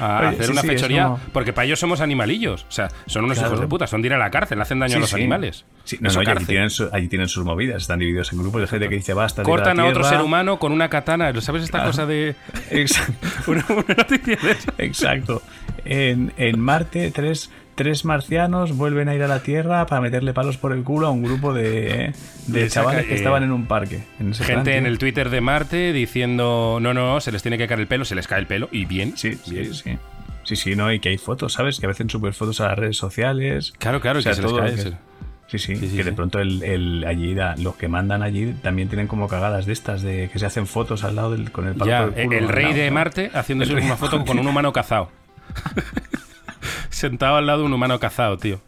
[0.00, 2.88] a Oye, hacer sí, una sí, fechoría como- porque para ellos somos animalillos o sea
[3.06, 3.50] son unos Claro.
[3.52, 5.64] hijos de puta son de ir a la cárcel hacen daño Sí, a los animales
[5.84, 8.66] Sí, no, no, allí tienen, su- allí tienen sus movidas, están divididos en grupos de
[8.68, 9.42] gente que dice basta.
[9.42, 11.90] cortan a otro ser humano con una katana ¿sabes esta Claro.
[11.90, 12.34] cosa de
[12.70, 13.28] Exacto.
[13.50, 14.72] una, una noticia de eso?
[14.78, 15.42] Exacto.
[15.84, 20.56] En, en Marte, tres, tres marcianos vuelven a ir a la Tierra para meterle palos
[20.56, 22.12] por el culo a un grupo de,
[22.46, 24.04] de Le saca, chavales que eh, estaban en un parque.
[24.20, 27.58] En ese plan, gente en el Twitter de Marte diciendo no no se les tiene
[27.58, 29.74] que caer el pelo se les cae el pelo y bien Sí, bien.
[29.74, 29.98] sí, sí.
[30.44, 31.80] Sí, sí, no, y que hay fotos, ¿sabes?
[31.80, 33.72] Que a veces suben fotos a las redes sociales.
[33.78, 35.14] claro claro O sea, que se les todo cae lo que-
[35.46, 38.54] Sí, sí, Sí, sí, que de pronto el, el- allí da- los que mandan allí
[38.62, 41.66] también tienen como cagadas de estas, de que se hacen fotos al lado del, con
[41.68, 42.90] el palo Ya, por el, culo, el al rey lado, de.
[42.90, 45.10] Marte haciéndose una foto con un humano cazado.
[46.90, 48.60] Sentado al lado de un humano cazado, tío.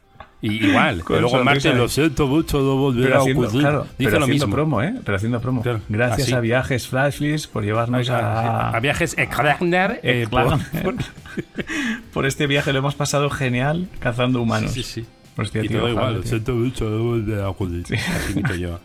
[0.42, 3.60] Y igual, que luego Marte lo siento mucho, no volverá a ocurrir.
[3.62, 4.54] claro, Dice pero lo haciendo mismo.
[4.54, 4.94] promo, ¿eh?
[5.02, 5.62] Pero haciendo promo.
[5.62, 6.32] Claro, Gracias así.
[6.34, 10.58] a Viajes Flashfish por llevarnos a, a viajes Eklarner, eh, Eh, claro.
[10.84, 10.94] por-
[12.12, 14.72] por este viaje lo hemos pasado genial cazando humanos.
[14.72, 15.06] Sí, sí.
[15.38, 17.84] Hostia, y tío, todo igual, lo siento mucho, no volverá a ocurrir.
[17.86, 18.78] Así imito yo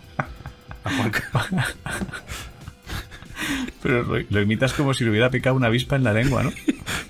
[0.86, 1.24] a Juanca.
[3.82, 6.52] Pero lo, lo imitas como si le hubiera picado una avispa en la lengua, ¿no?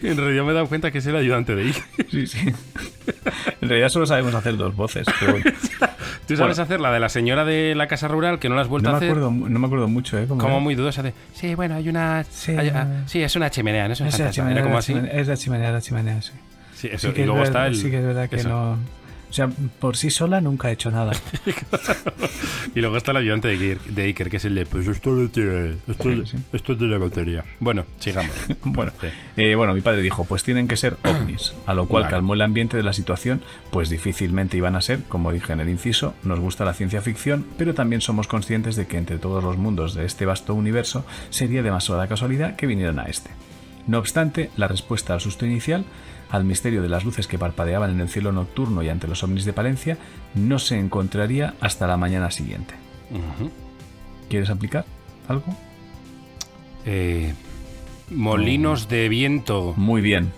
[0.03, 1.83] En realidad me he dado cuenta que es el ayudante de Iker.
[2.11, 2.39] Sí, sí.
[3.61, 5.05] En realidad solo sabemos hacer dos voces.
[5.19, 5.45] Pero bueno.
[6.27, 8.67] ¿Tú sabes hacer la de la señora de la casa rural que no la has
[8.67, 9.09] vuelto no, a me hacer?
[9.17, 10.25] acuerdo, no me acuerdo mucho, ¿eh?
[10.27, 11.13] Como muy dudosa de...
[11.33, 12.23] Sí, bueno, hay una...
[12.29, 14.31] Sí, hay- ah, sí, es una chimenea, no es una Es la fantasma.
[14.43, 14.93] chimenea, Era como la así.
[14.93, 16.31] chimenea, es la chimenea, la chimenea, sí.
[16.75, 17.07] Sí, eso.
[17.09, 17.75] Sí que y es luego verdad- está el...
[17.75, 18.49] sí que es verdad que eso.
[18.49, 18.77] no...
[19.31, 21.13] O sea, por sí sola nunca he hecho nada.
[22.75, 24.65] Y luego está el ayudante de Iker, de Iker, que es el de...
[24.65, 26.37] Pues esto, le tiene- esto, Sí, sí.
[26.53, 27.43] esto es de la batería.
[27.59, 28.31] Bueno, sigamos.
[28.63, 29.07] Bueno, Sí.
[29.37, 32.11] eh, bueno, mi padre dijo, pues tienen que ser ovnis, a lo cual Vale.
[32.15, 35.69] calmó el ambiente de la situación, pues difícilmente iban a ser, como dije en el
[35.69, 39.57] inciso, nos gusta la ciencia ficción, pero también somos conscientes de que entre todos los
[39.57, 43.29] mundos de este vasto universo sería demasiada casualidad que vinieran a este.
[43.87, 45.83] No obstante, la respuesta al susto inicial,
[46.31, 49.45] al misterio de las luces que parpadeaban en el cielo nocturno y ante los ovnis
[49.45, 49.97] de Palencia,
[50.33, 52.73] no se encontraría hasta la mañana siguiente.
[54.29, 54.85] ¿Quieres aplicar
[55.27, 55.45] algo?
[56.85, 57.33] Eh,
[58.09, 59.73] molinos de viento.
[59.75, 60.31] Muy bien.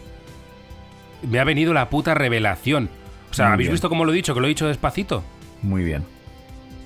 [1.30, 2.90] Me ha venido la puta revelación.
[3.30, 3.74] O sea, Muy ¿habéis bien.
[3.76, 4.34] visto cómo lo he dicho?
[4.34, 5.24] Que lo he dicho despacito.
[5.62, 6.04] Muy bien.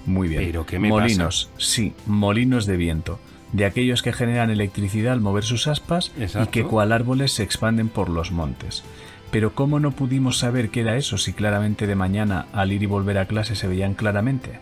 [0.05, 0.43] Muy bien.
[0.45, 3.19] Pero, ¿qué me molinos, sí, molinos de viento.
[3.53, 7.89] De aquellos que generan electricidad al mover sus aspas y que cual árboles se expanden
[7.89, 8.83] por los montes.
[9.31, 12.85] Pero ¿cómo no pudimos saber qué era eso si claramente de mañana al ir y
[12.85, 14.59] volver a clase se veían claramente?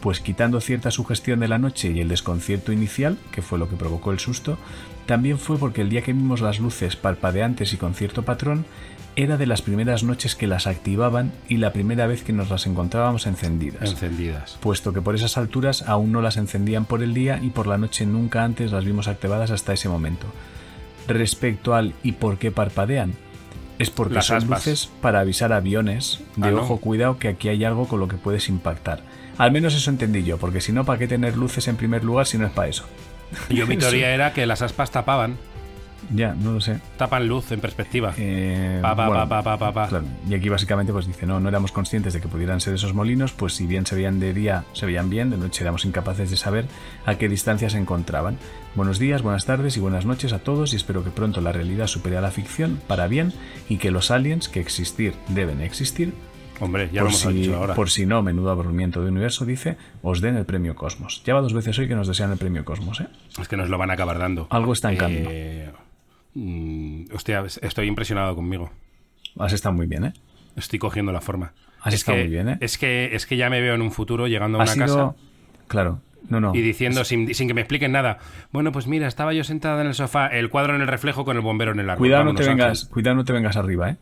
[0.00, 3.76] Pues quitando cierta sugestión de la noche y el desconcierto inicial, que fue lo que
[3.76, 4.56] provocó el susto,
[5.06, 8.64] también fue porque el día que vimos las luces parpadeantes y con cierto patrón,
[9.20, 12.66] era de las primeras noches que las activaban y la primera vez que nos las
[12.66, 14.56] encontrábamos encendidas Encendidas.
[14.60, 17.78] puesto que por esas alturas aún no las encendían por el día y por la
[17.78, 20.26] noche nunca antes las vimos activadas hasta ese momento.
[21.08, 23.14] Respecto al ¿y por qué parpadean?
[23.78, 24.66] Es porque Las son aspas.
[24.66, 26.62] luces para avisar a aviones de Ah, ¿no?
[26.62, 29.02] ojo cuidado que aquí hay algo con lo que puedes impactar.
[29.36, 32.26] Al menos eso entendí yo, porque si no, ¿para qué tener luces en primer lugar
[32.26, 32.84] si no es para eso?
[33.50, 35.36] Yo mi teoría era que las aspas tapaban.
[36.14, 36.80] Ya, no lo sé.
[36.96, 38.14] Tapan luz en perspectiva.
[38.16, 39.88] Eh, Pa, pa, bueno, pa, pa, pa, pa.
[39.88, 42.94] Claro, y aquí básicamente pues dice, no, no éramos conscientes de que pudieran ser esos
[42.94, 46.30] molinos, pues si bien se veían de día, se veían bien, de noche éramos incapaces
[46.30, 46.66] de saber
[47.04, 48.38] a qué distancia se encontraban.
[48.74, 51.86] Buenos días, buenas tardes y buenas noches a todos y espero que pronto la realidad
[51.86, 53.32] supere a la ficción para bien
[53.68, 56.14] y que los aliens, que existir deben existir,
[56.60, 57.74] Hombre, ya por lo hemos si, dicho ahora.
[57.74, 61.22] Por si no, menudo aburrimiento de universo, dice, os den el premio Cosmos.
[61.24, 63.06] Ya va dos veces hoy que nos desean el premio Cosmos, ¿eh?
[63.40, 64.48] Es que nos lo van a acabar dando.
[64.50, 64.98] Algo está en.
[65.00, 65.70] Eh,
[66.38, 68.70] mm, hostia, estoy impresionado conmigo.
[69.38, 70.12] Has estado muy bien, ¿eh?
[70.56, 71.52] Estoy cogiendo la forma.
[71.80, 72.58] Has es estado que, muy bien, ¿eh?
[72.60, 74.86] Es que, es que ya me veo en un futuro llegando a una sido...
[74.86, 75.14] casa
[75.68, 76.54] Claro, no, no.
[76.54, 78.18] y diciendo, sin, sin que me expliquen nada,
[78.52, 81.36] bueno, pues mira, estaba yo sentada en el sofá, el cuadro en el reflejo con
[81.36, 81.98] el bombero en el árbol.
[81.98, 83.96] Cuidado no, te vengas, cuidado no te vengas arriba, ¿eh?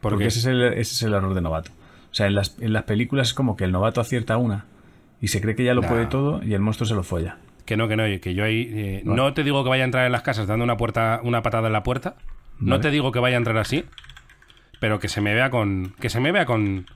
[0.00, 1.70] ¿Por Porque ese es, el, ese es el error de novato.
[2.10, 4.66] O sea, en las, en las películas es como que el novato acierta una
[5.20, 7.38] y se cree que ya lo puede todo y el monstruo se lo folla.
[7.66, 8.70] Que no, que no, que yo ahí...
[8.72, 9.16] eh, Vale.
[9.16, 11.66] No te digo que vaya a entrar en las casas dando una, puerta, una patada
[11.66, 12.16] en la puerta.
[12.58, 13.84] No te digo que vaya a entrar así,
[14.80, 15.94] pero que se me vea con...
[16.00, 16.86] Que se me vea con...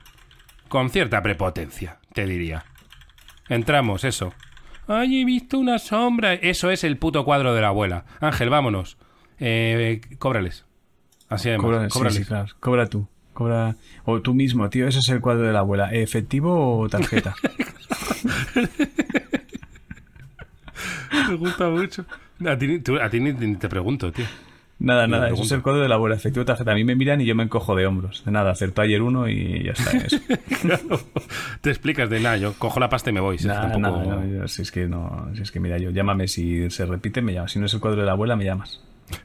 [0.69, 2.63] Con cierta prepotencia, te diría.
[3.49, 4.33] Entramos, eso.
[4.87, 6.33] Ay, he visto una sombra.
[6.33, 8.05] Eso es el puto cuadro de la abuela.
[8.21, 8.97] Ángel, vámonos.
[9.39, 10.65] Eh, cóbrales.
[11.27, 11.83] Así además.
[11.83, 12.17] Sí, cóbrales.
[12.17, 12.47] sí, claro.
[12.61, 13.07] Cobra tú.
[13.33, 13.75] Cobra.
[14.05, 14.87] O tú mismo, tío.
[14.87, 15.93] Ese es el cuadro de la abuela.
[15.93, 17.35] ¿Efectivo o tarjeta?
[21.29, 22.05] Me gusta mucho.
[22.45, 24.25] A ti, ni- tú- a ti ni, ni te pregunto, tío.
[24.79, 25.29] nada, Ni nada.
[25.29, 26.15] Eso es el cuadro de la abuela.
[26.15, 26.71] Efectivo tarjeta.
[26.71, 28.23] A mí me miran y yo me encojo de hombros.
[28.25, 29.91] De nada, acertó ayer uno y ya está.
[29.97, 30.17] Eso.
[31.61, 33.37] te explicas de nada, yo cojo la pasta y me voy.
[33.37, 35.29] si es que nada, tampoco- nada, no, yo- si es que no.
[35.35, 37.51] Si es que mira, yo llámame si se repite, me llamas.
[37.51, 38.81] Si no es el cuadro de la abuela, me llamas.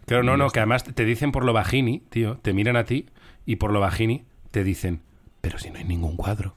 [0.06, 3.06] Claro, no, no, que además te dicen por lo bajini, tío, te miran a ti
[3.46, 5.00] y por lo bajini te dicen,
[5.40, 6.56] pero si no hay ningún cuadro.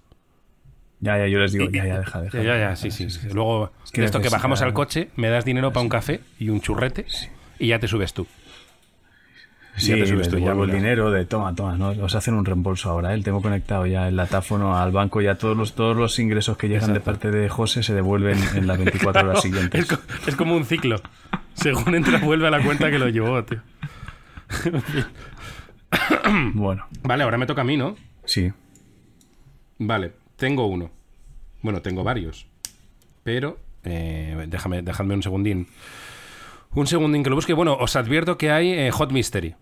[1.02, 2.44] Ya, ya, yo les digo, ya, ya, deja, deja.
[2.44, 3.10] Ya, ya, sí, sí.
[3.10, 3.30] sí, sí.
[3.34, 6.60] Luego, que esto que bajamos al coche, me das dinero para un café y un
[6.62, 7.06] churrete
[7.58, 8.28] y ya te subes tú.
[9.78, 11.90] Sí, Ya te subes tú, ya el dinero de toma, toma, ¿no?
[12.04, 13.14] Os hacen un reembolso ahora, ¿eh?
[13.16, 16.68] El tengo conectado ya el latáfono al banco, ya todos los, todos los ingresos que
[16.68, 19.86] llegan de parte de José se devuelven en las 24 horas Es, siguientes.
[19.86, 20.98] co- es como un ciclo.
[21.54, 23.62] Según entra, vuelve a la cuenta que lo llevó, tío.
[26.54, 27.96] Bueno, Vale, ahora me toca a mí, ¿no?
[28.26, 28.52] sí.
[29.80, 30.90] Vale, tengo uno.
[31.62, 32.48] Bueno, tengo varios.
[33.24, 35.68] Pero, eh, déjame, dejadme un segundín.
[36.74, 37.54] Un segundín que lo busque.
[37.54, 39.56] Bueno, os advierto que hay eh, Hot Mystery,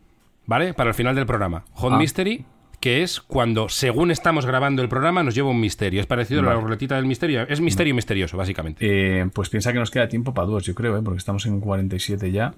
[0.46, 0.74] ¿vale?
[0.74, 1.66] Para el final del programa.
[1.74, 1.98] Hot Ah.
[1.98, 2.46] Mystery,
[2.80, 6.00] que es cuando, según estamos grabando el programa, nos lleva un misterio.
[6.00, 7.42] Es parecido a la ruletita del misterio.
[7.48, 8.86] Es misterio misterioso, básicamente.
[9.22, 11.02] Eh, pues piensa que nos queda tiempo para dos, yo creo, ¿eh?
[11.04, 12.54] Porque estamos en 47 ya.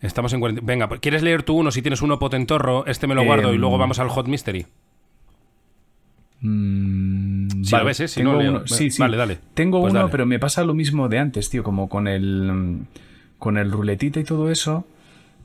[0.00, 0.60] Estamos en 40.
[0.64, 1.70] Venga, ¿quieres leer tú uno?
[1.70, 4.66] Si tienes uno potentorro, este me lo guardo y luego vamos al Hot Mystery.
[6.46, 8.08] Mm, Si vale, lo ves, ¿eh?
[8.08, 9.00] Si no, sí, sí.
[9.00, 9.38] Vale, dale.
[9.54, 10.10] Tengo Pues uno, dale.
[10.12, 12.86] pero me pasa lo mismo de antes, tío, como con el mm,
[13.38, 14.86] con el ruletita y todo eso.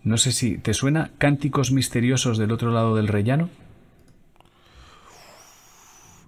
[0.04, 3.50] No sé si te suena Cánticos misteriosos del otro lado del rellano.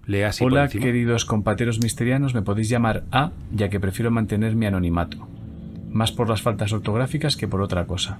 [0.06, 4.66] Lea así Hola, queridos compateros misterianos, me podéis llamar A, ya que prefiero mantener mi
[4.66, 5.28] anonimato.
[5.90, 8.18] Más por las faltas ortográficas que por otra cosa.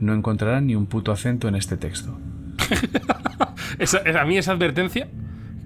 [0.00, 2.16] No encontrarán ni un puto acento en este texto.
[3.78, 5.08] Esa- a mí esa advertencia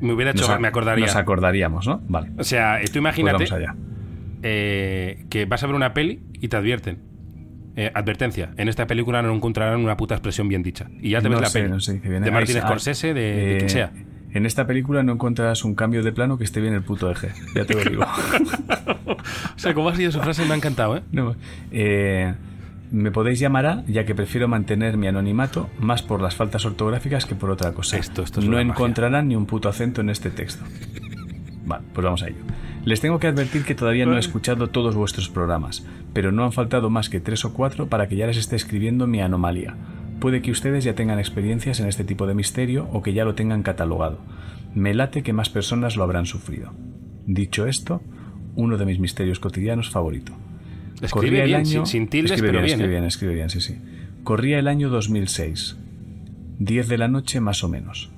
[0.03, 1.07] me hubiera hecho, Nos me acordaría.
[1.07, 2.03] Nos acordaríamos, ¿no?
[2.09, 2.31] Vale.
[2.39, 3.75] O sea, tú Pues imagínate vamos allá.
[4.43, 6.99] eh, que vas a ver una peli y te advierten.
[7.75, 10.89] Eh, advertencia, en esta película no encontrarán una puta expresión bien dicha.
[11.01, 11.71] Y ya te ves la sé, peli.
[11.73, 11.79] no
[12.11, 12.23] bien.
[12.23, 12.61] De Martin.
[12.61, 13.93] Scorsese, de, de Eh, quien sea.
[14.35, 17.31] En esta película no encontrarás un cambio de plano que esté bien el puto eje.
[17.55, 18.05] Ya te lo digo.
[19.55, 21.03] O sea, como ha sido su frase, me ha encantado, ¿eh?
[21.13, 21.37] No,
[21.71, 22.35] eh,
[22.93, 27.27] me podéis llamar A, ya que prefiero mantener mi anonimato más por las faltas ortográficas
[27.27, 27.97] que por otra cosa.
[27.97, 28.71] Esto- esto es no magia.
[28.71, 30.63] encontrarán ni un puto acento en este texto.
[31.65, 32.39] Vale, pues vamos a ello.
[32.85, 36.53] Les tengo que advertir que todavía no he escuchado todos vuestros programas, pero no han
[36.53, 39.77] faltado más que tres o cuatro para que ya les esté escribiendo mi anomalía.
[40.21, 43.35] Puede que ustedes ya tengan experiencias en este tipo de misterio o que ya lo
[43.35, 44.19] tengan catalogado.
[44.75, 46.73] Me late que más personas lo habrán sufrido.
[47.27, 48.03] Dicho esto,
[48.57, 50.33] uno de mis misterios cotidianos favorito.
[51.01, 52.75] Escribe bien, sin, sin tildes, escribe pero bien.
[52.75, 53.79] Escribe bien, escribe bien, sí, sí.
[54.25, 55.77] Corría el año 2006.
[56.59, 58.11] 10 de la noche más o menos.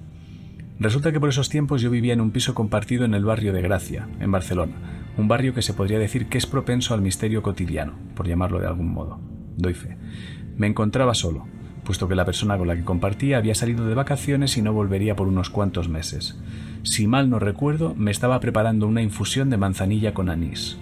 [0.79, 3.63] Resulta que por esos tiempos yo vivía en un piso compartido en el barrio de
[3.63, 4.75] Gracia, en Barcelona.
[5.17, 8.67] Un barrio que se podría decir que es propenso al misterio cotidiano, por llamarlo de
[8.67, 9.21] algún modo.
[9.57, 9.97] Doy fe.
[10.57, 11.47] Me encontraba solo,
[11.85, 15.15] puesto que la persona con la que compartía había salido de vacaciones y no volvería
[15.15, 16.37] por unos cuantos meses.
[16.83, 20.77] Si mal no recuerdo, me estaba preparando una infusión de manzanilla con anís.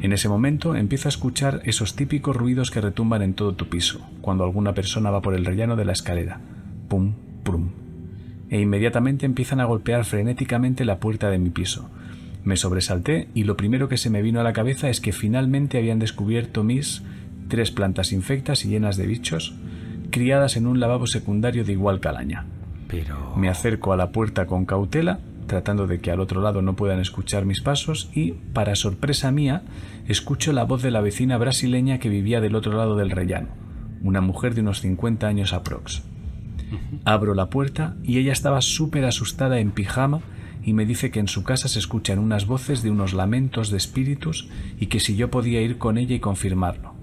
[0.00, 4.00] En ese momento empiezo a escuchar esos típicos ruidos que retumban en todo tu piso,
[4.20, 6.40] cuando alguna persona va por el rellano de la escalera.
[6.88, 7.70] Pum, pum.
[8.50, 11.88] E inmediatamente empiezan a golpear frenéticamente la puerta de mi piso.
[12.44, 15.78] Me sobresalté y lo primero que se me vino a la cabeza es que finalmente
[15.78, 17.02] habían descubierto mis
[17.48, 19.54] tres plantas infectas y llenas de bichos,
[20.10, 22.46] criadas en un lavabo secundario de igual calaña.
[22.88, 23.34] Pero.
[23.36, 25.20] Me acerco a la puerta con cautela,
[25.52, 29.64] tratando de que al otro lado no puedan escuchar mis pasos y, para sorpresa mía,
[30.08, 33.48] escucho la voz de la vecina brasileña que vivía del otro lado del rellano,
[34.02, 36.04] una mujer de unos 50 años aprox.
[37.04, 40.22] Abro la puerta y ella estaba súper asustada en pijama
[40.64, 43.76] y me dice que en su casa se escuchan unas voces de unos lamentos de
[43.76, 44.48] espíritus
[44.80, 46.94] y que si yo podía ir con ella y confirmarlo.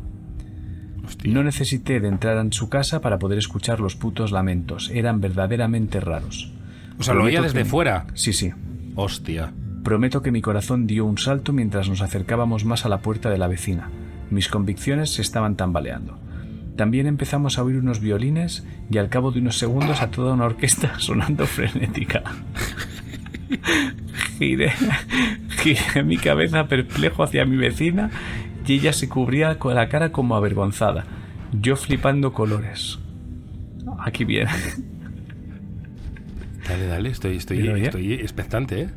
[1.23, 5.99] No necesité de entrar en su casa para poder escuchar los putos lamentos, eran verdaderamente
[5.99, 6.51] raros.
[6.99, 8.05] O sea, lo oía Prometo desde que- fuera.
[8.13, 8.51] Sí, sí.
[8.95, 9.53] Hostia.
[9.83, 13.37] Prometo que mi corazón dio un salto mientras nos acercábamos más a la puerta de
[13.37, 13.89] la vecina.
[14.29, 16.19] Mis convicciones se estaban tambaleando.
[16.75, 20.45] También empezamos a oír unos violines y al cabo de unos segundos a toda una
[20.45, 22.23] orquesta sonando frenética.
[24.37, 24.71] Giré,
[25.61, 28.09] giré mi cabeza perplejo hacia mi vecina
[28.65, 31.05] y ella se cubría con la cara como avergonzada.
[31.51, 32.99] Yo flipando colores.
[34.05, 34.51] Aquí viene.
[36.69, 38.89] Dale, dale, estoy, estoy, expectante, ¿eh?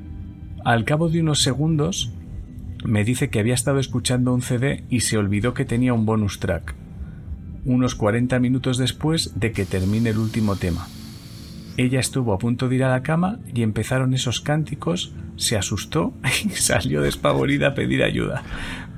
[0.63, 2.13] Al cabo de unos segundos,
[2.85, 6.39] me dice que había estado escuchando un CD y se olvidó que tenía un bonus
[6.39, 6.75] track.
[7.65, 10.87] Unos 40 minutos después de que termine el último tema.
[11.79, 16.13] Ella estuvo a punto de ir a la cama y empezaron esos cánticos, se asustó
[16.45, 18.43] y salió despavorida a pedir ayuda.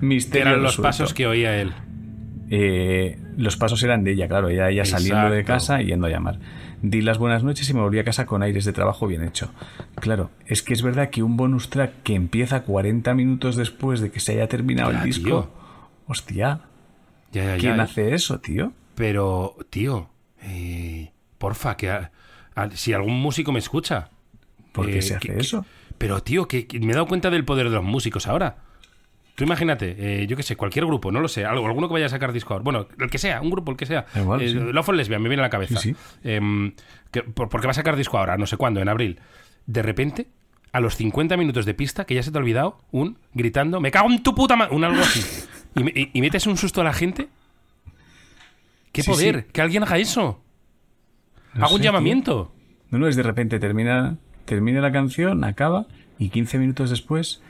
[0.00, 1.72] Misterio Eran los pasos que oía él.
[2.50, 6.10] Eh, los pasos eran de ella, claro, ella, ella saliendo de casa y yendo a
[6.10, 6.40] llamar.
[6.86, 9.50] Di las buenas noches y me volví a casa con aires de trabajo bien hecho.
[9.94, 14.10] Claro, es que es verdad que un bonus track que empieza 40 minutos después de
[14.10, 15.24] que se haya terminado Ya, el disco.
[15.24, 15.50] tío.
[16.06, 16.60] Hostia,
[17.32, 18.72] Ya, ya, ¿quién hace eso, tío?
[18.96, 20.10] Pero, tío,
[20.42, 22.12] eh, porfa, que a-
[22.54, 24.10] a- si algún músico me escucha.
[24.72, 25.64] ¿Por qué eh, se hace que- que- eso?
[25.96, 28.58] pero, tío, que, que me he dado cuenta del poder de los músicos ahora.
[29.34, 32.06] Tú imagínate, eh, yo qué sé, cualquier grupo, no lo sé, algo, alguno que vaya
[32.06, 32.62] a sacar disco ahora.
[32.62, 34.06] Bueno, el que sea, un grupo, el que sea.
[34.14, 34.54] Igual, Eh, sí.
[34.54, 35.78] Love for Lesbian, me viene a la cabeza.
[35.80, 35.96] Sí, sí.
[36.22, 36.72] Em,
[37.10, 39.18] que- por- porque va a sacar disco ahora, no sé cuándo, en abril.
[39.66, 40.28] De repente,
[40.70, 43.90] a los 50 minutos de pista, que ya se te ha olvidado, un gritando, me
[43.90, 45.20] cago en tu puta madre, un algo así.
[45.74, 47.28] Y, me- y- y metes un susto a la gente.
[48.92, 49.46] ¡Qué poder!
[49.46, 50.40] Que alguien haga eso.
[51.54, 52.52] No Haga un llamamiento.
[52.90, 55.86] No, no, es de repente termina, termina la canción, acaba
[56.18, 57.42] y 15 minutos después.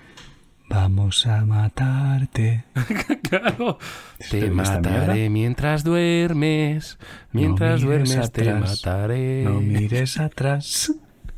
[0.68, 2.64] Vamos a matarte.
[3.34, 3.78] Claro.
[4.30, 5.30] Te mataré mierda.
[5.30, 6.98] mientras duermes.
[7.32, 9.42] Mientras No duermes te mataré.
[9.42, 10.92] No mires atrás,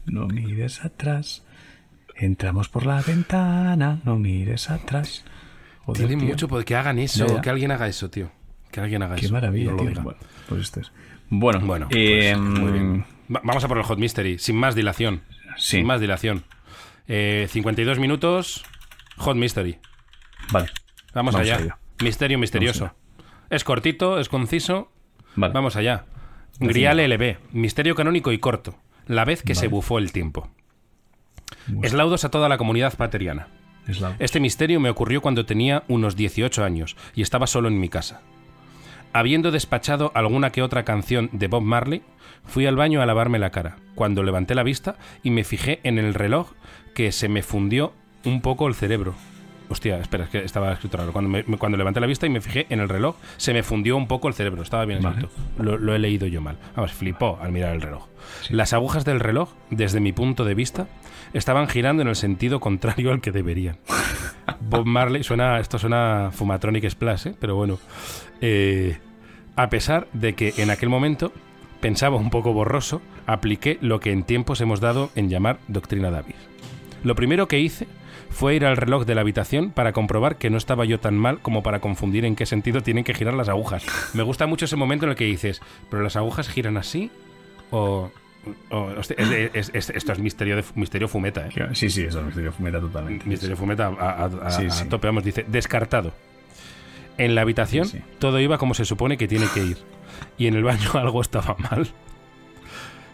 [0.04, 1.42] no mires atrás.
[2.16, 5.24] Entramos por la ventana, no mires atrás.
[5.84, 6.66] Joder, Tiene tío, mucho poder.
[6.66, 7.26] Que hagan eso.
[7.26, 7.40] Ya, ya.
[7.40, 8.30] Que alguien haga eso, tío.
[8.70, 9.32] Que alguien haga Qué eso.
[9.34, 10.02] maravilla, No lo tío.
[10.02, 10.18] Bueno,
[10.48, 10.92] pues esto es.
[11.30, 13.04] Bueno, Bueno, eh, pues, muy bien.
[13.34, 15.22] Va- Vamos a por el Hot Mystery, sin más dilación.
[15.56, 15.78] Sí.
[15.78, 16.44] Sin más dilación.
[17.08, 18.64] Eh, 52 minutos,
[19.18, 19.78] Hot Mystery.
[20.52, 20.68] Vale,
[21.14, 21.56] Vamos, Vamos allá.
[21.56, 21.78] allá.
[22.02, 22.92] Misterio misterioso.
[23.50, 24.90] Es cortito, es conciso.
[25.34, 25.52] vale.
[25.54, 26.04] Vamos allá.
[26.60, 28.76] Grial LB, misterio canónico y corto.
[29.06, 30.48] La vez que se bufó el tiempo.
[31.82, 33.48] Eslaudos a toda la comunidad pateriana.
[33.86, 37.78] Es la- Este misterio me ocurrió cuando tenía unos 18 años y estaba solo en
[37.80, 38.22] mi casa.
[39.12, 42.02] Habiendo despachado alguna que otra canción de Bob Marley,
[42.44, 45.98] fui al baño a lavarme la cara, cuando levanté la vista y me fijé en
[45.98, 46.52] el reloj
[46.94, 47.94] que se me fundió
[48.26, 49.14] un poco el cerebro.
[49.68, 51.12] Hostia, espera, es que estaba escrito raro.
[51.12, 53.96] Cuando, me- cuando levanté la vista y me fijé en el reloj, se me fundió
[53.96, 54.62] un poco el cerebro.
[54.62, 55.16] Estaba bien Vale.
[55.22, 55.34] escrito.
[55.60, 56.56] Lo, lo he leído yo mal.
[56.76, 58.06] Vamos, flipó al mirar el reloj.
[58.50, 60.86] Las agujas del reloj, desde mi punto de vista,
[61.32, 63.78] estaban girando en el sentido contrario al que deberían.
[64.60, 67.34] Bob Marley, suena, esto suena Fumatronic Splash, ¿eh?
[67.40, 67.78] pero bueno.
[68.40, 68.98] Eh,
[69.56, 71.32] a pesar de que en aquel momento
[71.80, 76.36] pensaba un poco borroso, apliqué lo que en tiempos hemos dado en llamar doctrina Davis.
[77.02, 77.86] Lo primero que hice
[78.37, 81.39] fue ir al reloj de la habitación para comprobar que no estaba yo tan mal
[81.41, 83.84] como para confundir en qué sentido tienen que girar las agujas.
[84.14, 87.11] Me gusta mucho ese momento en el que dices, ¿pero las agujas giran así?
[87.70, 88.11] O...
[88.70, 91.68] o- hostia, es- es- es- esto es misterio, de, misterio fumeta, ¿eh?
[91.72, 93.26] Sí, sí, eso es misterio fumeta totalmente.
[93.26, 96.12] Misterio Fumeta a, a- a- Sí, a tope, vamos, dice, descartado.
[97.18, 99.78] En la habitación Sí, todo iba como se supone que tiene que ir.
[100.37, 101.89] Y en el baño algo estaba mal.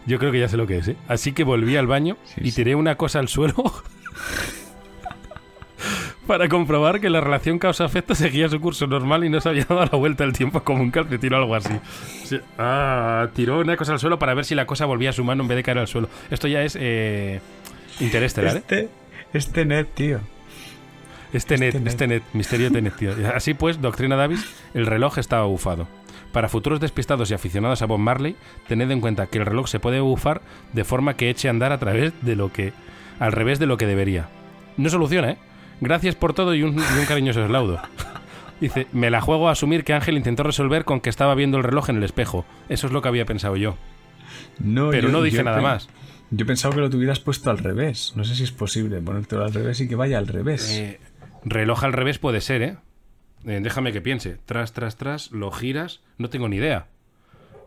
[0.05, 0.97] Yo creo que ya sé lo que es, ¿eh?
[1.07, 3.63] Así que volví al baño y tiré una cosa al suelo
[6.27, 9.85] para comprobar que la relación causa-efecto seguía su curso normal y no se había dado
[9.85, 11.73] la vuelta al tiempo como un calcetín o algo así.
[12.23, 12.39] Sí.
[12.57, 15.43] Ah, tiró una cosa al suelo para ver si la cosa volvía a su mano
[15.43, 16.09] en vez de caer al suelo.
[16.31, 17.41] Esto ya es eh,
[17.99, 18.59] interestelar, ¿eh?
[18.59, 18.89] Este,
[19.33, 20.19] este net, tío.
[21.33, 21.87] Este net, net.
[21.87, 23.11] este net, misterio de net, tío.
[23.35, 25.87] Así pues, Doctrina Davis, el reloj estaba bufado.
[26.31, 28.35] Para futuros despistados y aficionados a Bob Marley,
[28.67, 30.41] tened en cuenta que el reloj se puede bufar
[30.73, 32.73] de forma que eche a andar a través de lo que.
[33.19, 34.29] al revés de lo que debería.
[34.77, 35.37] No soluciona, ¿eh?
[35.81, 37.81] Gracias por todo y un, y un cariñoso eslaudo.
[38.61, 41.63] Dice, me la juego a asumir que Ángel intentó resolver con que estaba viendo el
[41.63, 42.45] reloj en el espejo.
[42.69, 43.75] Eso es lo que había pensado yo.
[44.59, 45.89] No, Pero yo- no dice nada más.
[46.31, 48.13] Yo he pensado que lo tuvieras puesto al revés.
[48.15, 50.71] No sé si es posible ponértelo al revés y que vaya al revés.
[50.71, 50.99] Eh,
[51.43, 52.77] reloj al revés puede ser, ¿eh?
[53.45, 54.37] Eh, Déjame que piense.
[54.45, 55.99] Tras, tras, tras, lo giras.
[56.17, 56.87] No tengo ni idea.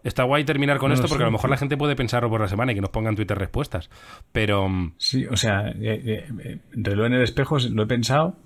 [0.07, 2.41] Está guay terminar con No esto porque a lo mejor la gente puede pensarlo por
[2.41, 3.91] la semana y que nos ponga en Twitter respuestas.
[4.31, 8.37] Pero mm, Sí, o sea, eh, eh, eh, reloj en el espejo lo he pensado.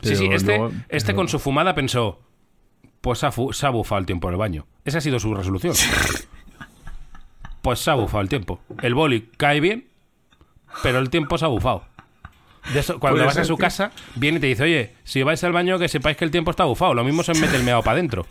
[0.00, 2.22] sí, sí, este, luego- este con su fumada pensó,
[3.02, 4.66] pues se ha, bufado el tiempo en el baño.
[4.86, 5.74] Esa ha sido su resolución.
[7.60, 8.62] pues se ha bufado el tiempo.
[8.80, 9.88] El boli cae bien,
[10.82, 11.84] pero el tiempo se ha bufado.
[12.72, 15.52] De eso, cuando vas a su casa, viene y te dice, oye, si vais al
[15.52, 16.94] baño, que sepáis que el tiempo está bufado.
[16.94, 18.26] Lo mismo se mete el meado para adentro.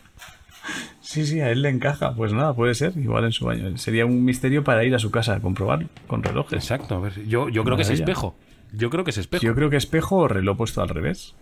[1.11, 2.15] Sí, sí, a él le encaja.
[2.15, 2.93] Pues nada, puede ser.
[2.97, 3.77] Igual en su baño.
[3.77, 6.53] Sería un misterio para ir a su casa a comprobarlo con relojes.
[6.57, 6.95] Exacto.
[6.95, 8.35] A ver, yo, yo creo que es espejo.
[8.71, 9.43] Yo creo que es espejo.
[9.43, 11.35] Yo creo que espejo o reloj puesto al revés.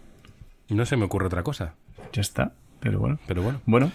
[0.69, 1.75] No se me ocurre otra cosa.
[2.13, 2.53] Ya está.
[2.79, 3.19] Pero bueno.
[3.27, 3.61] Pero bueno.
[3.67, 3.91] Bueno,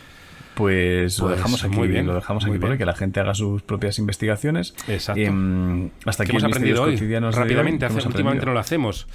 [0.54, 1.74] pues, lo Pues dejamos aquí.
[1.74, 4.74] muy bien, lo dejamos aquí por que la gente haga sus propias investigaciones.
[4.86, 5.20] Exacto.
[5.20, 6.96] Em, hasta ¿Qué aquí hemos aprendido hoy?
[6.96, 9.08] Rápidamente, ¿Qué hace- últimamente no lo hacemos.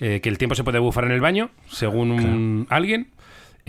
[0.00, 3.08] Eh, que el tiempo se puede bufar en el baño, según alguien.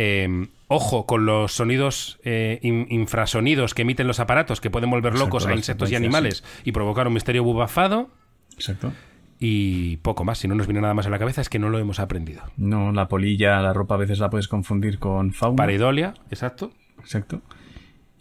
[0.01, 5.11] Eh, ojo con los sonidos eh, in- infrasonidos que emiten los aparatos que pueden volver
[5.11, 8.09] Exacto, locos a insectos y animales y provocar un misterio bubafado.
[8.55, 8.93] Exacto.
[9.41, 10.37] Y poco más.
[10.37, 12.43] Si no nos viene nada más a la cabeza, es que no lo hemos aprendido.
[12.57, 15.55] No, la polilla, la ropa a veces la puedes confundir con fauna.
[15.57, 16.71] Pareidolia, exacto.
[16.99, 17.41] Exacto.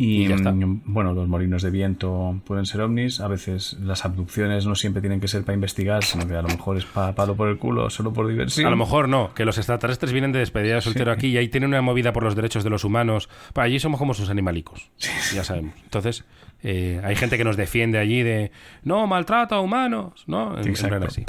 [0.01, 0.53] Y, Y ya está.
[0.53, 3.19] mm, bueno, los molinos de viento pueden ser ovnis.
[3.19, 6.47] A veces las abducciones no siempre tienen que ser para investigar, sino que a lo
[6.47, 8.69] mejor es para palo por el culo, solo por diversión.
[8.69, 11.49] A lo mejor no, que los extraterrestres vienen de despedida de soltero aquí y ahí
[11.49, 13.29] tienen una movida por los derechos de los humanos.
[13.53, 14.89] Pa, allí somos como sus animalicos,
[15.35, 15.75] ya sabemos.
[15.83, 16.25] Entonces,
[16.63, 18.53] eh, hay gente que nos defiende allí de
[18.85, 20.57] no, maltrato a humanos, ¿no?
[20.61, 21.25] En, en así.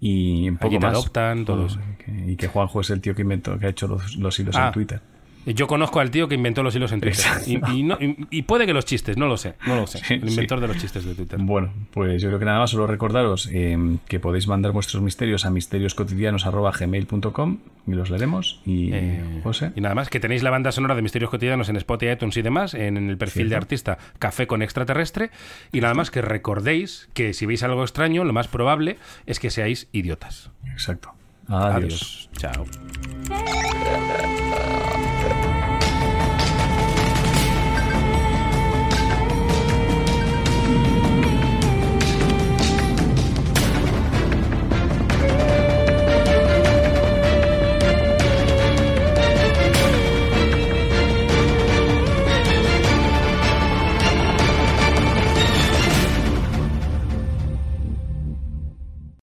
[0.00, 0.92] Y poco Allí te más.
[0.94, 1.80] adoptan, todo Bueno, eso.
[2.04, 4.54] que- y que Juanjo es el tío que inventó, que ha hecho los, los hilos
[4.56, 4.66] Ah.
[4.68, 5.00] en Twitter.
[5.46, 7.24] Yo conozco al tío que inventó los hilos en Twitter.
[7.46, 9.98] Y, y no- y- y puede que los chistes, no lo sé, no lo sé.
[10.04, 11.38] Sí, El inventor de los chistes de Twitter.
[11.40, 13.78] Bueno, pues yo creo que nada más, solo recordaros eh,
[14.08, 18.60] que podéis mandar vuestros misterios a misterioscotidianos.gmail.com y los leeremos.
[18.66, 21.76] Y Eh, José, Y nada más, que tenéis la banda sonora de Misterios Cotidianos en
[21.76, 25.30] Spotify, iTunes y demás, en, en el perfil de artista Café con Extraterrestre.
[25.72, 29.48] Y nada más que recordéis que si veis algo extraño, lo más probable es que
[29.50, 30.50] seáis idiotas.
[30.72, 31.12] exacto.
[31.48, 31.74] Adiós.
[31.74, 32.30] Adiós.
[32.36, 32.64] Chao.